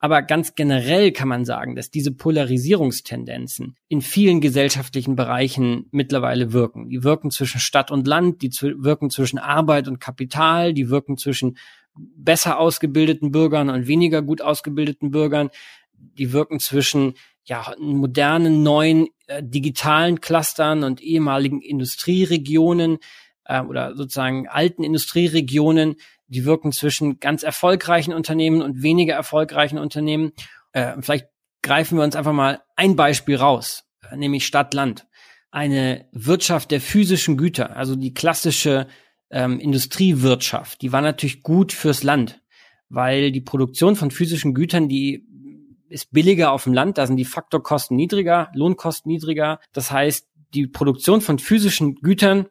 [0.04, 6.90] Aber ganz generell kann man sagen, dass diese Polarisierungstendenzen in vielen gesellschaftlichen Bereichen mittlerweile wirken.
[6.90, 11.58] Die wirken zwischen Stadt und Land, die wirken zwischen Arbeit und Kapital, die wirken zwischen
[11.96, 15.52] besser ausgebildeten Bürgern und weniger gut ausgebildeten Bürgern,
[15.94, 17.14] die wirken zwischen
[17.46, 22.98] ja, modernen, neuen äh, digitalen Clustern und ehemaligen Industrieregionen
[23.46, 25.96] äh, oder sozusagen alten Industrieregionen
[26.34, 30.32] die wirken zwischen ganz erfolgreichen Unternehmen und weniger erfolgreichen Unternehmen.
[30.72, 31.28] Äh, vielleicht
[31.62, 35.08] greifen wir uns einfach mal ein Beispiel raus, äh, nämlich Stadt-Land.
[35.52, 38.88] Eine Wirtschaft der physischen Güter, also die klassische
[39.30, 42.42] ähm, Industriewirtschaft, die war natürlich gut fürs Land,
[42.90, 45.28] weil die Produktion von physischen Gütern, die
[45.90, 49.60] ist billiger auf dem Land, da sind die Faktorkosten niedriger, Lohnkosten niedriger.
[49.74, 52.48] Das heißt, die Produktion von physischen Gütern,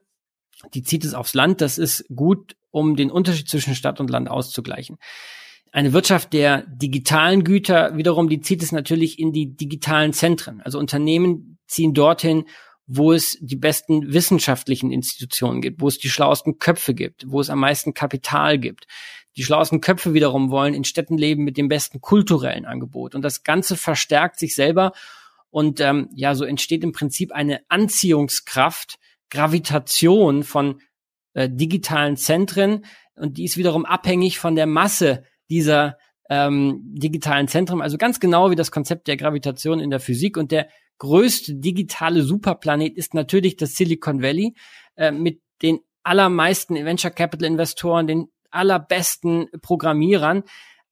[0.74, 4.28] die zieht es aufs Land, das ist gut um den Unterschied zwischen Stadt und Land
[4.28, 4.98] auszugleichen.
[5.72, 10.60] Eine Wirtschaft der digitalen Güter wiederum, die zieht es natürlich in die digitalen Zentren.
[10.60, 12.44] Also Unternehmen ziehen dorthin,
[12.86, 17.48] wo es die besten wissenschaftlichen Institutionen gibt, wo es die schlauesten Köpfe gibt, wo es
[17.48, 18.86] am meisten Kapital gibt.
[19.36, 23.14] Die schlauesten Köpfe wiederum wollen in Städten leben mit dem besten kulturellen Angebot.
[23.14, 24.92] Und das Ganze verstärkt sich selber.
[25.50, 28.98] Und ähm, ja, so entsteht im Prinzip eine Anziehungskraft,
[29.32, 30.80] Gravitation von
[31.32, 32.84] äh, digitalen Zentren
[33.16, 35.96] und die ist wiederum abhängig von der Masse dieser
[36.30, 40.36] ähm, digitalen Zentrum, also ganz genau wie das Konzept der Gravitation in der Physik.
[40.36, 40.68] Und der
[40.98, 44.54] größte digitale Superplanet ist natürlich das Silicon Valley
[44.96, 50.42] äh, mit den allermeisten Venture Capital Investoren, den allerbesten Programmierern,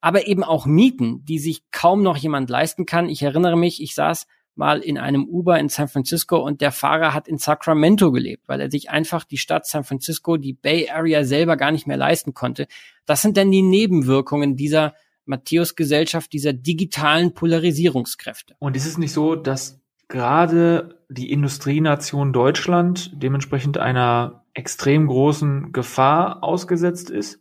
[0.01, 3.09] aber eben auch Mieten, die sich kaum noch jemand leisten kann.
[3.09, 7.15] Ich erinnere mich, ich saß mal in einem Uber in San Francisco und der Fahrer
[7.15, 11.25] hat in Sacramento gelebt, weil er sich einfach die Stadt San Francisco, die Bay Area
[11.25, 12.67] selber gar nicht mehr leisten konnte.
[13.07, 18.57] Das sind dann die Nebenwirkungen dieser Matthäus-Gesellschaft, dieser digitalen Polarisierungskräfte.
[18.59, 26.43] Und ist es nicht so, dass gerade die Industrienation Deutschland dementsprechend einer extrem großen Gefahr
[26.45, 27.40] ausgesetzt ist?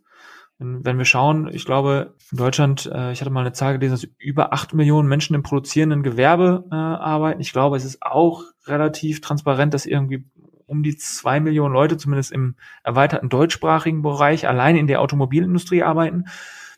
[0.62, 4.06] Wenn, wir schauen, ich glaube, in Deutschland, äh, ich hatte mal eine Zahl gelesen, dass
[4.18, 7.40] über acht Millionen Menschen im produzierenden Gewerbe äh, arbeiten.
[7.40, 10.26] Ich glaube, es ist auch relativ transparent, dass irgendwie
[10.66, 16.26] um die zwei Millionen Leute zumindest im erweiterten deutschsprachigen Bereich allein in der Automobilindustrie arbeiten.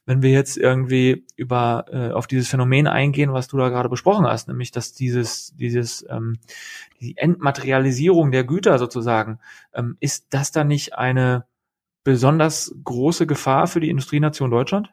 [0.06, 4.26] Wenn wir jetzt irgendwie über äh, auf dieses Phänomen eingehen, was du da gerade besprochen
[4.26, 6.38] hast, nämlich dass dieses dieses ähm,
[7.00, 9.40] die Entmaterialisierung der Güter sozusagen,
[9.74, 11.46] ähm, ist das da nicht eine
[12.04, 14.90] besonders große Gefahr für die Industrienation Deutschland?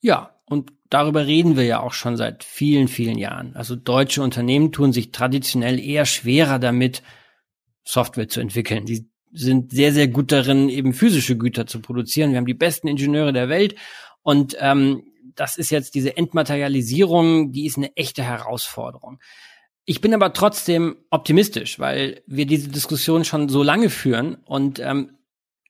[0.00, 3.56] Ja, und darüber reden wir ja auch schon seit vielen, vielen Jahren.
[3.56, 7.02] Also deutsche Unternehmen tun sich traditionell eher schwerer damit,
[7.84, 8.84] Software zu entwickeln.
[8.84, 12.30] Die sind sehr, sehr gut darin, eben physische Güter zu produzieren.
[12.30, 13.76] Wir haben die besten Ingenieure der Welt
[14.22, 15.02] und ähm,
[15.34, 19.20] das ist jetzt diese Entmaterialisierung, die ist eine echte Herausforderung.
[19.84, 25.16] Ich bin aber trotzdem optimistisch, weil wir diese Diskussion schon so lange führen und ähm,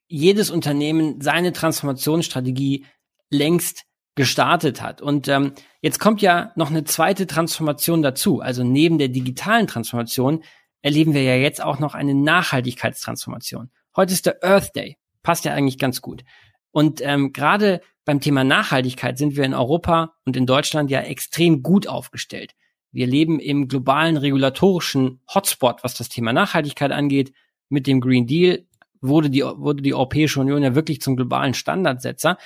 [0.07, 2.85] jedes Unternehmen seine Transformationsstrategie
[3.29, 3.83] längst
[4.15, 5.01] gestartet hat.
[5.01, 8.41] Und ähm, jetzt kommt ja noch eine zweite Transformation dazu.
[8.41, 10.43] Also neben der digitalen Transformation
[10.81, 13.69] erleben wir ja jetzt auch noch eine Nachhaltigkeitstransformation.
[13.95, 14.97] Heute ist der Earth Day.
[15.23, 16.23] Passt ja eigentlich ganz gut.
[16.71, 21.61] Und ähm, gerade beim Thema Nachhaltigkeit sind wir in Europa und in Deutschland ja extrem
[21.61, 22.53] gut aufgestellt.
[22.91, 27.33] Wir leben im globalen regulatorischen Hotspot, was das Thema Nachhaltigkeit angeht.
[27.69, 28.65] Mit dem Green Deal
[29.01, 32.37] wurde die, wurde die Europäische Union ja wirklich zum globalen Standardsetzer.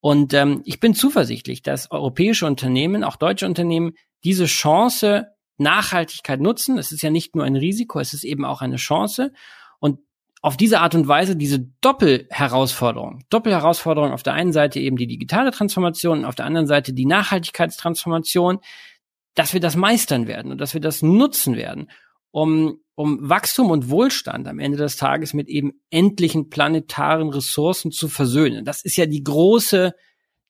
[0.00, 6.78] Und ähm, ich bin zuversichtlich, dass europäische Unternehmen, auch deutsche Unternehmen, diese Chance Nachhaltigkeit nutzen.
[6.78, 9.32] Es ist ja nicht nur ein Risiko, es ist eben auch eine Chance.
[9.78, 10.00] Und
[10.42, 15.52] auf diese Art und Weise diese Doppelherausforderung, Doppelherausforderung auf der einen Seite eben die digitale
[15.52, 18.58] Transformation auf der anderen Seite die Nachhaltigkeitstransformation,
[19.34, 21.90] dass wir das meistern werden und dass wir das nutzen werden,
[22.34, 28.08] um um Wachstum und Wohlstand am Ende des Tages mit eben endlichen planetaren Ressourcen zu
[28.08, 28.64] versöhnen.
[28.64, 29.94] Das ist ja die große,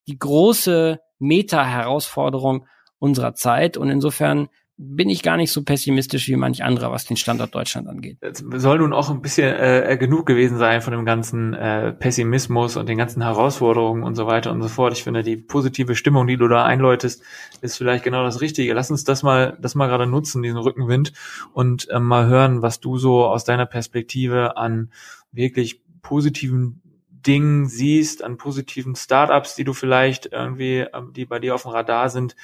[0.06, 2.66] die große Meta-Herausforderung
[2.98, 3.76] unserer Zeit.
[3.78, 7.88] Und insofern bin ich gar nicht so pessimistisch wie manch anderer, was den Standort Deutschland
[7.88, 8.18] angeht.
[8.20, 12.76] Es soll nun auch ein bisschen äh, genug gewesen sein von dem ganzen äh, Pessimismus
[12.76, 14.92] und den ganzen Herausforderungen und so weiter und so fort.
[14.92, 17.22] Ich finde, die positive Stimmung, die du da einläutest,
[17.60, 18.74] ist vielleicht genau das Richtige.
[18.74, 21.12] Lass uns das mal, das mal gerade nutzen, diesen Rückenwind
[21.52, 24.90] und äh, mal hören, was du so aus deiner Perspektive an
[25.30, 26.82] wirklich positiven
[27.26, 31.72] Dingen siehst, an positiven Startups, die du vielleicht irgendwie, ähm, die bei dir auf dem
[31.72, 32.36] Radar sind,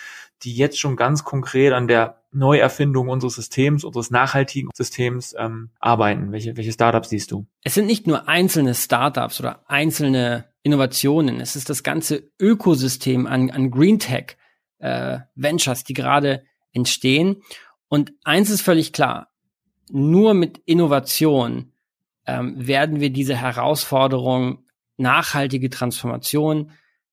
[0.42, 6.32] die jetzt schon ganz konkret an der Neuerfindung unseres Systems, unseres nachhaltigen Systems ähm, arbeiten?
[6.32, 7.46] Welche, welche Startups siehst du?
[7.62, 13.50] Es sind nicht nur einzelne Startups oder einzelne Innovationen, es ist das ganze Ökosystem an,
[13.50, 14.36] an Green Tech
[14.78, 17.42] äh, Ventures, die gerade entstehen.
[17.88, 19.30] Und eins ist völlig klar,
[19.90, 21.72] nur mit Innovation
[22.26, 24.64] ähm, werden wir diese Herausforderung
[25.00, 26.70] nachhaltige Transformation,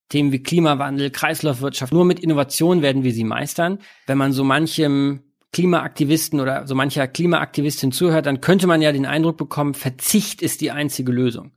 [0.10, 3.80] Themen wie Klimawandel, Kreislaufwirtschaft, nur mit Innovation werden wir sie meistern.
[4.06, 9.06] Wenn man so manchem Klimaaktivisten oder so mancher Klimaaktivistin zuhört, dann könnte man ja den
[9.06, 11.54] Eindruck bekommen, Verzicht ist die einzige Lösung.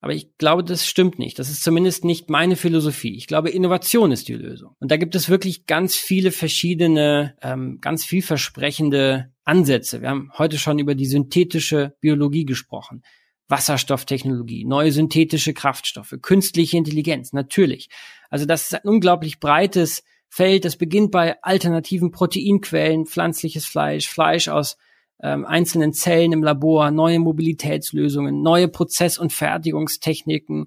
[0.00, 1.38] Aber ich glaube, das stimmt nicht.
[1.38, 3.16] Das ist zumindest nicht meine Philosophie.
[3.16, 4.76] Ich glaube, Innovation ist die Lösung.
[4.78, 10.02] Und da gibt es wirklich ganz viele verschiedene, ähm, ganz vielversprechende Ansätze.
[10.02, 13.02] Wir haben heute schon über die synthetische Biologie gesprochen.
[13.48, 17.88] Wasserstofftechnologie, neue synthetische Kraftstoffe, künstliche Intelligenz, natürlich.
[18.30, 20.64] Also das ist ein unglaublich breites Feld.
[20.64, 24.76] Das beginnt bei alternativen Proteinquellen, pflanzliches Fleisch, Fleisch aus
[25.22, 30.66] ähm, einzelnen Zellen im Labor, neue Mobilitätslösungen, neue Prozess- und Fertigungstechniken.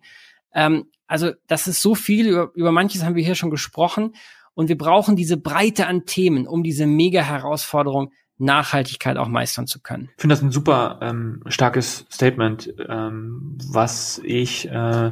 [0.53, 4.13] Ähm, also das ist so viel, über, über manches haben wir hier schon gesprochen.
[4.53, 10.09] Und wir brauchen diese Breite an Themen, um diese Mega-Herausforderung Nachhaltigkeit auch meistern zu können.
[10.15, 15.11] Ich finde das ein super ähm, starkes Statement, ähm, was ich äh,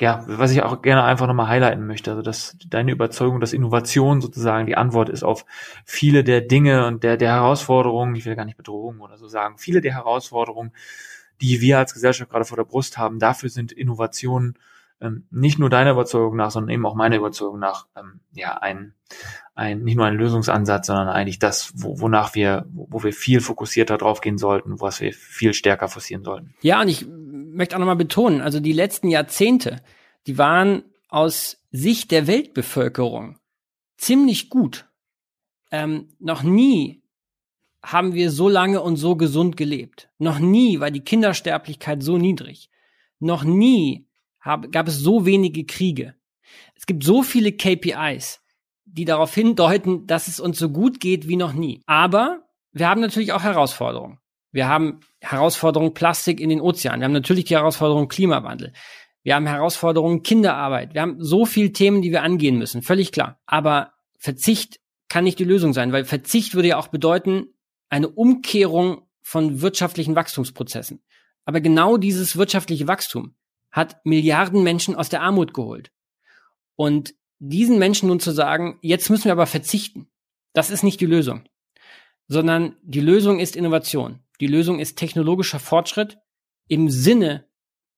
[0.00, 2.10] ja, was ich auch gerne einfach nochmal highlighten möchte.
[2.10, 5.46] Also dass deine Überzeugung, dass Innovation sozusagen die Antwort ist auf
[5.84, 9.56] viele der Dinge und der, der Herausforderungen, ich will gar nicht Bedrohungen oder so sagen,
[9.56, 10.72] viele der Herausforderungen,
[11.40, 14.58] die wir als Gesellschaft gerade vor der Brust haben, dafür sind Innovationen
[15.00, 18.94] ähm, nicht nur deiner Überzeugung nach, sondern eben auch meiner Überzeugung nach ähm, ja ein,
[19.54, 23.98] ein nicht nur ein Lösungsansatz, sondern eigentlich das, wo, wonach wir, wo wir viel fokussierter
[23.98, 26.54] drauf gehen sollten, was wir viel stärker forcieren sollten.
[26.62, 29.82] Ja, und ich möchte auch nochmal betonen, also die letzten Jahrzehnte,
[30.26, 33.38] die waren aus Sicht der Weltbevölkerung
[33.96, 34.88] ziemlich gut.
[35.70, 37.02] Ähm, noch nie
[37.82, 40.08] haben wir so lange und so gesund gelebt.
[40.18, 42.68] Noch nie war die Kindersterblichkeit so niedrig.
[43.20, 44.05] Noch nie
[44.46, 46.14] hab, gab es so wenige Kriege.
[46.74, 48.40] Es gibt so viele KPIs,
[48.84, 51.82] die darauf hindeuten, dass es uns so gut geht wie noch nie.
[51.86, 54.18] Aber wir haben natürlich auch Herausforderungen.
[54.52, 57.00] Wir haben Herausforderungen Plastik in den Ozeanen.
[57.00, 58.72] Wir haben natürlich die Herausforderung Klimawandel.
[59.22, 60.94] Wir haben Herausforderungen Kinderarbeit.
[60.94, 62.82] Wir haben so viele Themen, die wir angehen müssen.
[62.82, 63.40] Völlig klar.
[63.46, 64.78] Aber Verzicht
[65.08, 67.48] kann nicht die Lösung sein, weil Verzicht würde ja auch bedeuten,
[67.88, 71.02] eine Umkehrung von wirtschaftlichen Wachstumsprozessen.
[71.44, 73.34] Aber genau dieses wirtschaftliche Wachstum
[73.76, 75.92] hat Milliarden Menschen aus der Armut geholt.
[76.76, 80.08] Und diesen Menschen nun zu sagen, jetzt müssen wir aber verzichten,
[80.54, 81.42] das ist nicht die Lösung,
[82.26, 84.20] sondern die Lösung ist Innovation.
[84.40, 86.18] Die Lösung ist technologischer Fortschritt
[86.68, 87.44] im Sinne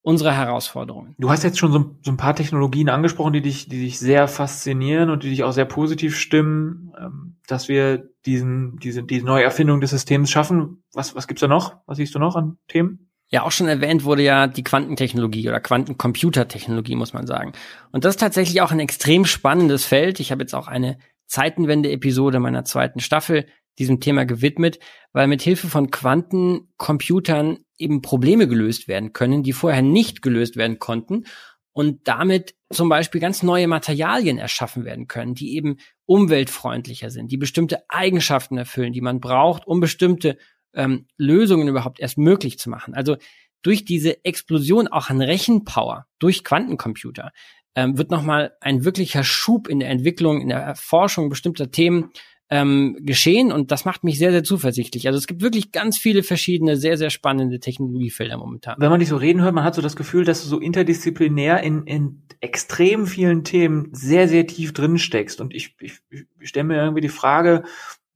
[0.02, 1.14] unserer Herausforderungen.
[1.18, 4.26] Du hast jetzt schon so, so, ein paar Technologien angesprochen, die dich, die dich sehr
[4.26, 9.44] faszinieren und die dich auch sehr positiv stimmen, ähm, dass wir diesen, diese, diese neue
[9.44, 10.82] Erfindung des Systems schaffen.
[10.92, 11.76] Was, was gibt's da noch?
[11.86, 13.07] Was siehst du noch an Themen?
[13.30, 17.52] Ja, auch schon erwähnt wurde ja die Quantentechnologie oder Quantencomputertechnologie, muss man sagen.
[17.92, 20.18] Und das ist tatsächlich auch ein extrem spannendes Feld.
[20.18, 23.46] Ich habe jetzt auch eine Zeitenwende-Episode meiner zweiten Staffel
[23.78, 24.78] diesem Thema gewidmet,
[25.12, 30.78] weil mit Hilfe von Quantencomputern eben Probleme gelöst werden können, die vorher nicht gelöst werden
[30.78, 31.24] konnten
[31.72, 37.36] und damit zum Beispiel ganz neue Materialien erschaffen werden können, die eben umweltfreundlicher sind, die
[37.36, 40.38] bestimmte Eigenschaften erfüllen, die man braucht, um bestimmte
[40.74, 42.94] ähm, Lösungen überhaupt erst möglich zu machen.
[42.94, 43.16] Also
[43.62, 47.32] durch diese Explosion auch an Rechenpower, durch Quantencomputer,
[47.74, 52.10] ähm, wird nochmal ein wirklicher Schub in der Entwicklung, in der Erforschung bestimmter Themen
[52.50, 55.06] ähm, geschehen und das macht mich sehr, sehr zuversichtlich.
[55.06, 58.76] Also es gibt wirklich ganz viele verschiedene, sehr, sehr spannende Technologiefelder momentan.
[58.78, 61.62] Wenn man dich so reden hört, man hat so das Gefühl, dass du so interdisziplinär
[61.62, 65.40] in, in extrem vielen Themen sehr, sehr tief drin steckst.
[65.40, 67.64] Und ich, ich, ich stelle mir irgendwie die Frage,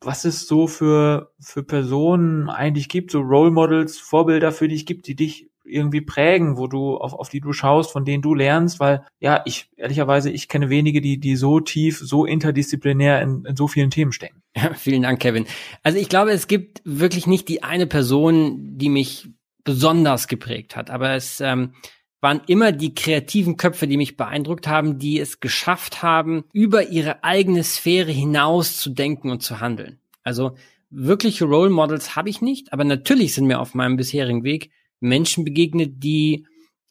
[0.05, 5.07] was es so für, für Personen eigentlich gibt, so Role Models, Vorbilder für dich gibt,
[5.07, 8.81] die dich irgendwie prägen, wo du, auf, auf die du schaust, von denen du lernst,
[8.81, 13.57] weil, ja, ich, ehrlicherweise, ich kenne wenige, die, die so tief, so interdisziplinär in, in
[13.57, 14.43] so vielen Themen stecken.
[14.55, 15.47] Ja, vielen Dank, Kevin.
[15.83, 19.31] Also ich glaube, es gibt wirklich nicht die eine Person, die mich
[19.65, 21.73] besonders geprägt hat, aber es, ähm,
[22.23, 27.25] waren immer die kreativen Köpfe, die mich beeindruckt haben, die es geschafft haben, über ihre
[27.25, 29.99] eigene Sphäre hinaus zu denken und zu handeln.
[30.23, 30.57] Also
[30.89, 35.45] wirkliche Role Models habe ich nicht, aber natürlich sind mir auf meinem bisherigen Weg Menschen
[35.45, 36.47] begegnet, die,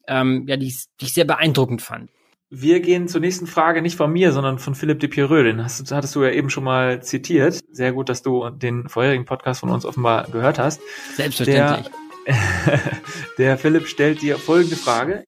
[0.06, 2.10] ähm, ja, die, die ich sehr beeindruckend fand.
[2.50, 5.44] Wir gehen zur nächsten Frage nicht von mir, sondern von Philipp de Pierreux.
[5.44, 7.60] Den hast, hattest du ja eben schon mal zitiert.
[7.70, 10.82] Sehr gut, dass du den vorherigen Podcast von uns offenbar gehört hast.
[11.16, 11.86] Selbstverständlich.
[11.86, 12.01] Der
[13.38, 15.24] Der Philipp stellt dir folgende Frage.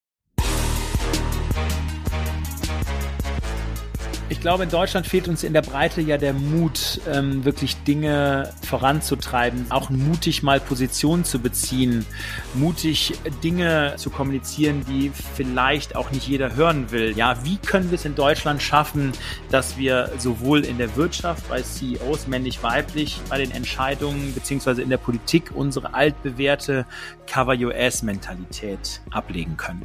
[4.30, 8.54] Ich glaube, in Deutschland fehlt uns in der Breite ja der Mut, ähm, wirklich Dinge
[8.62, 12.06] voranzutreiben, auch mutig mal Positionen zu beziehen,
[12.54, 17.14] mutig Dinge zu kommunizieren, die vielleicht auch nicht jeder hören will.
[17.14, 19.12] Ja, wie können wir es in Deutschland schaffen,
[19.50, 24.96] dass wir sowohl in der Wirtschaft, bei CEOs männlich-weiblich, bei den Entscheidungen beziehungsweise in der
[24.96, 26.86] Politik unsere altbewährte
[27.26, 29.82] Cover-US-Mentalität ablegen können?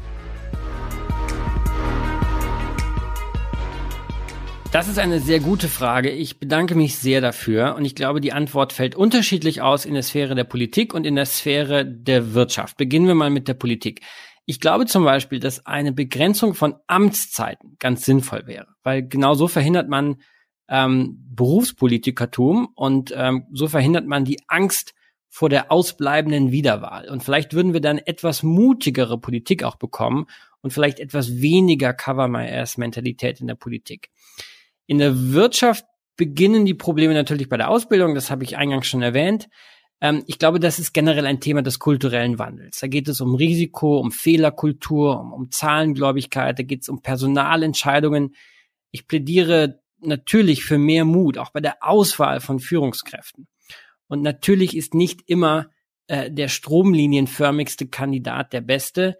[4.72, 6.12] Das ist eine sehr gute Frage.
[6.12, 10.04] Ich bedanke mich sehr dafür und ich glaube, die Antwort fällt unterschiedlich aus in der
[10.04, 12.78] Sphäre der Politik und in der Sphäre der Wirtschaft.
[12.78, 14.02] Beginnen wir mal mit der Politik.
[14.46, 19.48] Ich glaube zum Beispiel, dass eine Begrenzung von Amtszeiten ganz sinnvoll wäre, weil genau so
[19.48, 20.18] verhindert man
[20.68, 24.94] ähm, Berufspolitikertum und ähm, so verhindert man die Angst
[25.30, 27.10] vor der ausbleibenden Wiederwahl.
[27.10, 30.28] Und vielleicht würden wir dann etwas mutigere Politik auch bekommen
[30.62, 34.10] und vielleicht etwas weniger Cover-My-Ass-Mentalität in der Politik.
[34.90, 35.86] In der Wirtschaft
[36.18, 39.48] beginnen die Probleme natürlich bei der Ausbildung, das habe ich eingangs schon erwähnt.
[40.02, 42.80] Ähm, ich glaube, das ist generell ein Thema des kulturellen Wandels.
[42.80, 48.34] Da geht es um Risiko, um Fehlerkultur, um, um Zahlengläubigkeit, da geht es um Personalentscheidungen.
[48.90, 53.48] Ich plädiere natürlich für mehr Mut, auch bei der Auswahl von Führungskräften.
[54.08, 55.70] Und natürlich ist nicht immer
[56.08, 59.20] äh, der stromlinienförmigste Kandidat der beste.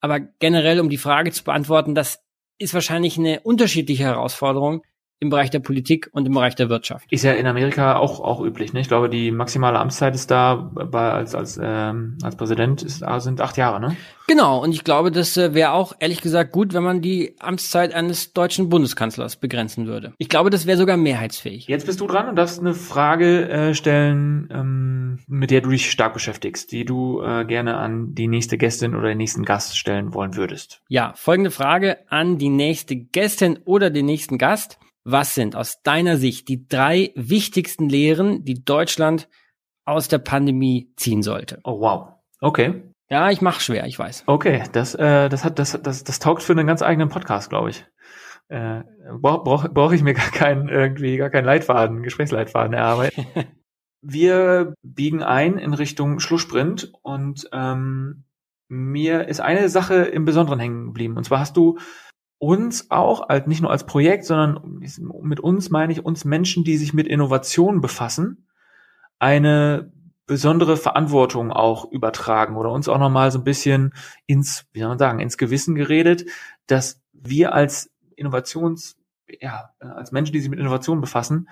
[0.00, 2.20] Aber generell, um die Frage zu beantworten, das
[2.56, 4.82] ist wahrscheinlich eine unterschiedliche Herausforderung
[5.22, 7.06] im Bereich der Politik und im Bereich der Wirtschaft.
[7.10, 8.72] Ist ja in Amerika auch, auch üblich.
[8.72, 8.80] Ne?
[8.80, 13.40] Ich glaube, die maximale Amtszeit ist da bei, als, als, ähm, als Präsident ist, sind
[13.40, 13.80] acht Jahre.
[13.80, 13.96] Ne?
[14.26, 17.94] Genau, und ich glaube, das äh, wäre auch ehrlich gesagt gut, wenn man die Amtszeit
[17.94, 20.12] eines deutschen Bundeskanzlers begrenzen würde.
[20.18, 21.68] Ich glaube, das wäre sogar mehrheitsfähig.
[21.68, 25.90] Jetzt bist du dran und darfst eine Frage äh, stellen, ähm, mit der du dich
[25.90, 30.14] stark beschäftigst, die du äh, gerne an die nächste Gästin oder den nächsten Gast stellen
[30.14, 30.80] wollen würdest.
[30.88, 34.78] Ja, folgende Frage an die nächste Gästin oder den nächsten Gast.
[35.04, 39.28] Was sind aus deiner Sicht die drei wichtigsten Lehren, die Deutschland
[39.84, 41.60] aus der Pandemie ziehen sollte?
[41.64, 42.14] Oh wow.
[42.40, 42.82] Okay.
[43.08, 44.24] Ja, ich mach schwer, ich weiß.
[44.26, 47.70] Okay, das, äh, das hat, das, das, das taugt für einen ganz eigenen Podcast, glaube
[47.70, 47.84] ich.
[48.48, 48.84] Äh,
[49.20, 53.26] Brauche brauch, brauch ich mir gar keinen irgendwie gar keinen Leitfaden, Gesprächsleitfaden erarbeiten.
[54.04, 58.24] Wir biegen ein in Richtung Schlusssprint und ähm,
[58.68, 61.16] mir ist eine Sache im Besonderen hängen geblieben.
[61.16, 61.78] Und zwar hast du
[62.42, 64.80] uns auch, halt nicht nur als Projekt, sondern
[65.22, 68.48] mit uns meine ich uns Menschen, die sich mit Innovation befassen,
[69.20, 69.92] eine
[70.26, 73.94] besondere Verantwortung auch übertragen oder uns auch nochmal so ein bisschen
[74.26, 76.24] ins, wie soll man sagen, ins Gewissen geredet,
[76.66, 78.96] dass wir als Innovations,
[79.40, 81.48] ja, als Menschen, die sich mit Innovation befassen,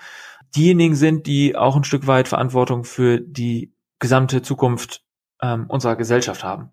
[0.57, 5.05] diejenigen sind, die auch ein Stück weit Verantwortung für die gesamte Zukunft
[5.41, 6.73] ähm, unserer Gesellschaft haben.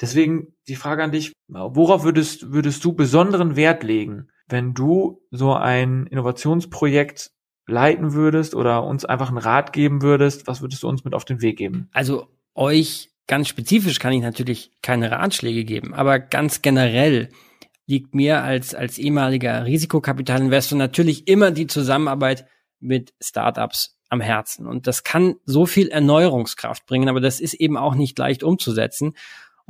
[0.00, 5.52] Deswegen die Frage an dich, worauf würdest, würdest du besonderen Wert legen, wenn du so
[5.54, 7.30] ein Innovationsprojekt
[7.66, 10.46] leiten würdest oder uns einfach einen Rat geben würdest?
[10.46, 11.88] Was würdest du uns mit auf den Weg geben?
[11.92, 17.28] Also euch ganz spezifisch kann ich natürlich keine Ratschläge geben, aber ganz generell
[17.86, 22.46] liegt mir als, als ehemaliger Risikokapitalinvestor natürlich immer die Zusammenarbeit
[22.78, 24.66] mit Startups am Herzen.
[24.66, 29.14] Und das kann so viel Erneuerungskraft bringen, aber das ist eben auch nicht leicht umzusetzen.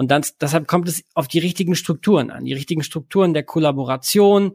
[0.00, 4.54] Und dann, deshalb kommt es auf die richtigen Strukturen an, die richtigen Strukturen der Kollaboration,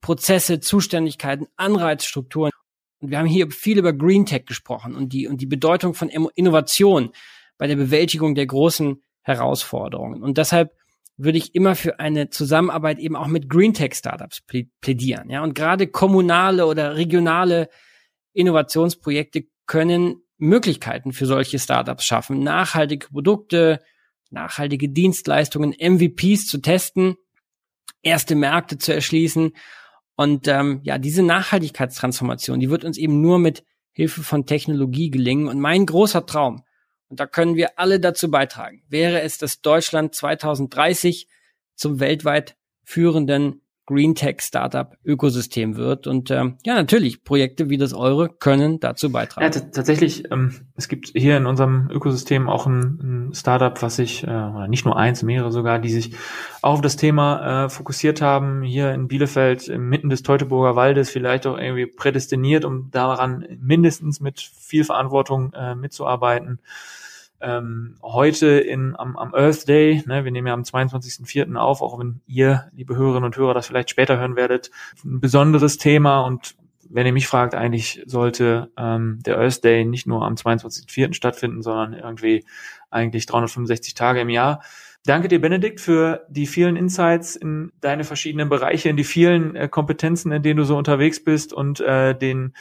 [0.00, 2.50] Prozesse, Zuständigkeiten, Anreizstrukturen.
[2.98, 6.08] Und wir haben hier viel über Green Tech gesprochen und die, und die Bedeutung von
[6.08, 7.12] Innovation
[7.58, 10.20] bei der Bewältigung der großen Herausforderungen.
[10.20, 10.72] Und deshalb
[11.16, 14.42] würde ich immer für eine Zusammenarbeit eben auch mit Green Tech Startups
[14.80, 15.30] plädieren.
[15.30, 17.68] Ja, und gerade kommunale oder regionale
[18.32, 23.78] Innovationsprojekte können Möglichkeiten für solche Startups schaffen, nachhaltige Produkte,
[24.32, 27.16] nachhaltige Dienstleistungen, MVPs zu testen,
[28.02, 29.52] erste Märkte zu erschließen.
[30.16, 35.48] Und ähm, ja, diese Nachhaltigkeitstransformation, die wird uns eben nur mit Hilfe von Technologie gelingen.
[35.48, 36.64] Und mein großer Traum,
[37.08, 41.28] und da können wir alle dazu beitragen, wäre es, dass Deutschland 2030
[41.74, 46.06] zum weltweit führenden Green Tech Startup Ökosystem wird.
[46.06, 49.44] Und ähm, ja, natürlich, Projekte wie das eure können dazu beitragen.
[49.44, 54.24] Ja, tatsächlich, ähm, es gibt hier in unserem Ökosystem auch ein, ein Startup, was sich,
[54.24, 56.14] äh, oder nicht nur eins, mehrere sogar, die sich
[56.62, 61.46] auch auf das Thema äh, fokussiert haben, hier in Bielefeld, inmitten des Teutoburger Waldes, vielleicht
[61.46, 66.60] auch irgendwie prädestiniert, um daran mindestens mit viel Verantwortung äh, mitzuarbeiten
[67.42, 71.56] ähm, heute in, am, am Earth Day, ne, wir nehmen ja am 22.04.
[71.56, 74.70] auf, auch wenn ihr, liebe Hörerinnen und Hörer, das vielleicht später hören werdet,
[75.04, 76.54] ein besonderes Thema und
[76.88, 81.14] wenn ihr mich fragt, eigentlich sollte ähm, der Earth Day nicht nur am 22.04.
[81.14, 82.44] stattfinden, sondern irgendwie
[82.90, 84.62] eigentlich 365 Tage im Jahr.
[85.04, 89.68] Danke dir, Benedikt, für die vielen Insights in deine verschiedenen Bereiche, in die vielen äh,
[89.68, 92.54] Kompetenzen, in denen du so unterwegs bist und äh, den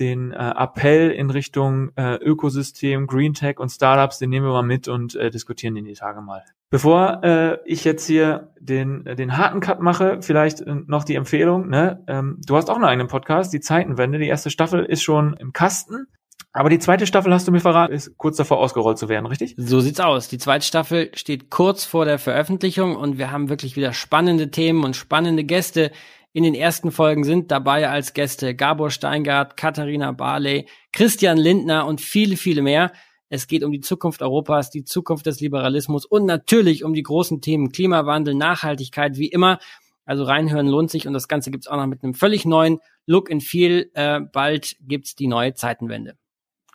[0.00, 4.62] den äh, Appell in Richtung äh, Ökosystem, Green Tech und Startups, den nehmen wir mal
[4.62, 6.42] mit und äh, diskutieren den die Tage mal.
[6.70, 11.16] Bevor äh, ich jetzt hier den, äh, den harten Cut mache, vielleicht äh, noch die
[11.16, 12.02] Empfehlung, ne?
[12.06, 14.18] ähm, du hast auch einen eigenen Podcast, die Zeitenwende.
[14.18, 16.06] Die erste Staffel ist schon im Kasten.
[16.52, 19.54] Aber die zweite Staffel, hast du mir verraten, ist kurz davor ausgerollt zu werden, richtig?
[19.56, 20.28] So sieht's aus.
[20.28, 24.82] Die zweite Staffel steht kurz vor der Veröffentlichung und wir haben wirklich wieder spannende Themen
[24.82, 25.92] und spannende Gäste,
[26.32, 32.00] in den ersten Folgen sind dabei als Gäste Gabor Steingart, Katharina Barley, Christian Lindner und
[32.00, 32.92] viele, viele mehr.
[33.28, 37.40] Es geht um die Zukunft Europas, die Zukunft des Liberalismus und natürlich um die großen
[37.40, 39.58] Themen Klimawandel, Nachhaltigkeit, wie immer.
[40.04, 43.30] Also reinhören lohnt sich und das Ganze gibt's auch noch mit einem völlig neuen Look
[43.30, 43.90] and Feel.
[43.94, 46.16] Äh, bald gibt's die neue Zeitenwende.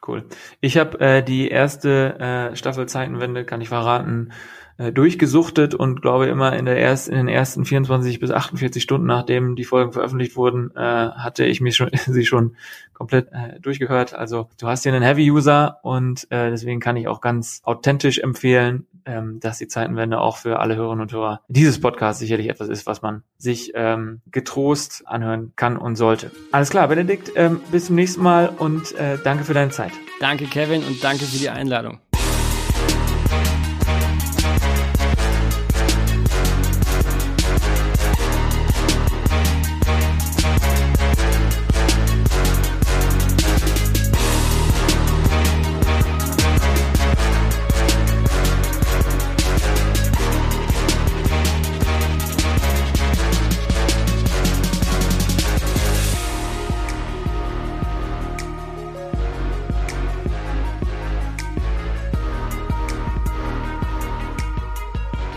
[0.05, 0.25] Cool.
[0.61, 4.31] Ich habe äh, die erste äh, Staffel Zeitenwende, kann ich verraten,
[4.77, 9.07] äh, durchgesuchtet und glaube immer in der erst, in den ersten 24 bis 48 Stunden,
[9.07, 12.55] nachdem die Folgen veröffentlicht wurden, äh, hatte ich mich schon, sie schon
[12.93, 14.13] komplett äh, durchgehört.
[14.13, 18.85] Also du hast hier einen Heavy-User und äh, deswegen kann ich auch ganz authentisch empfehlen,
[19.05, 22.85] ähm, dass die Zeitenwende auch für alle Hörerinnen und Hörer dieses Podcast sicherlich etwas ist,
[22.85, 26.31] was man sich ähm, getrost anhören kann und sollte.
[26.51, 29.91] Alles klar, Benedikt, ähm, bis zum nächsten Mal und äh, danke für deine Zeit.
[30.19, 31.99] Danke, Kevin, und danke für die Einladung.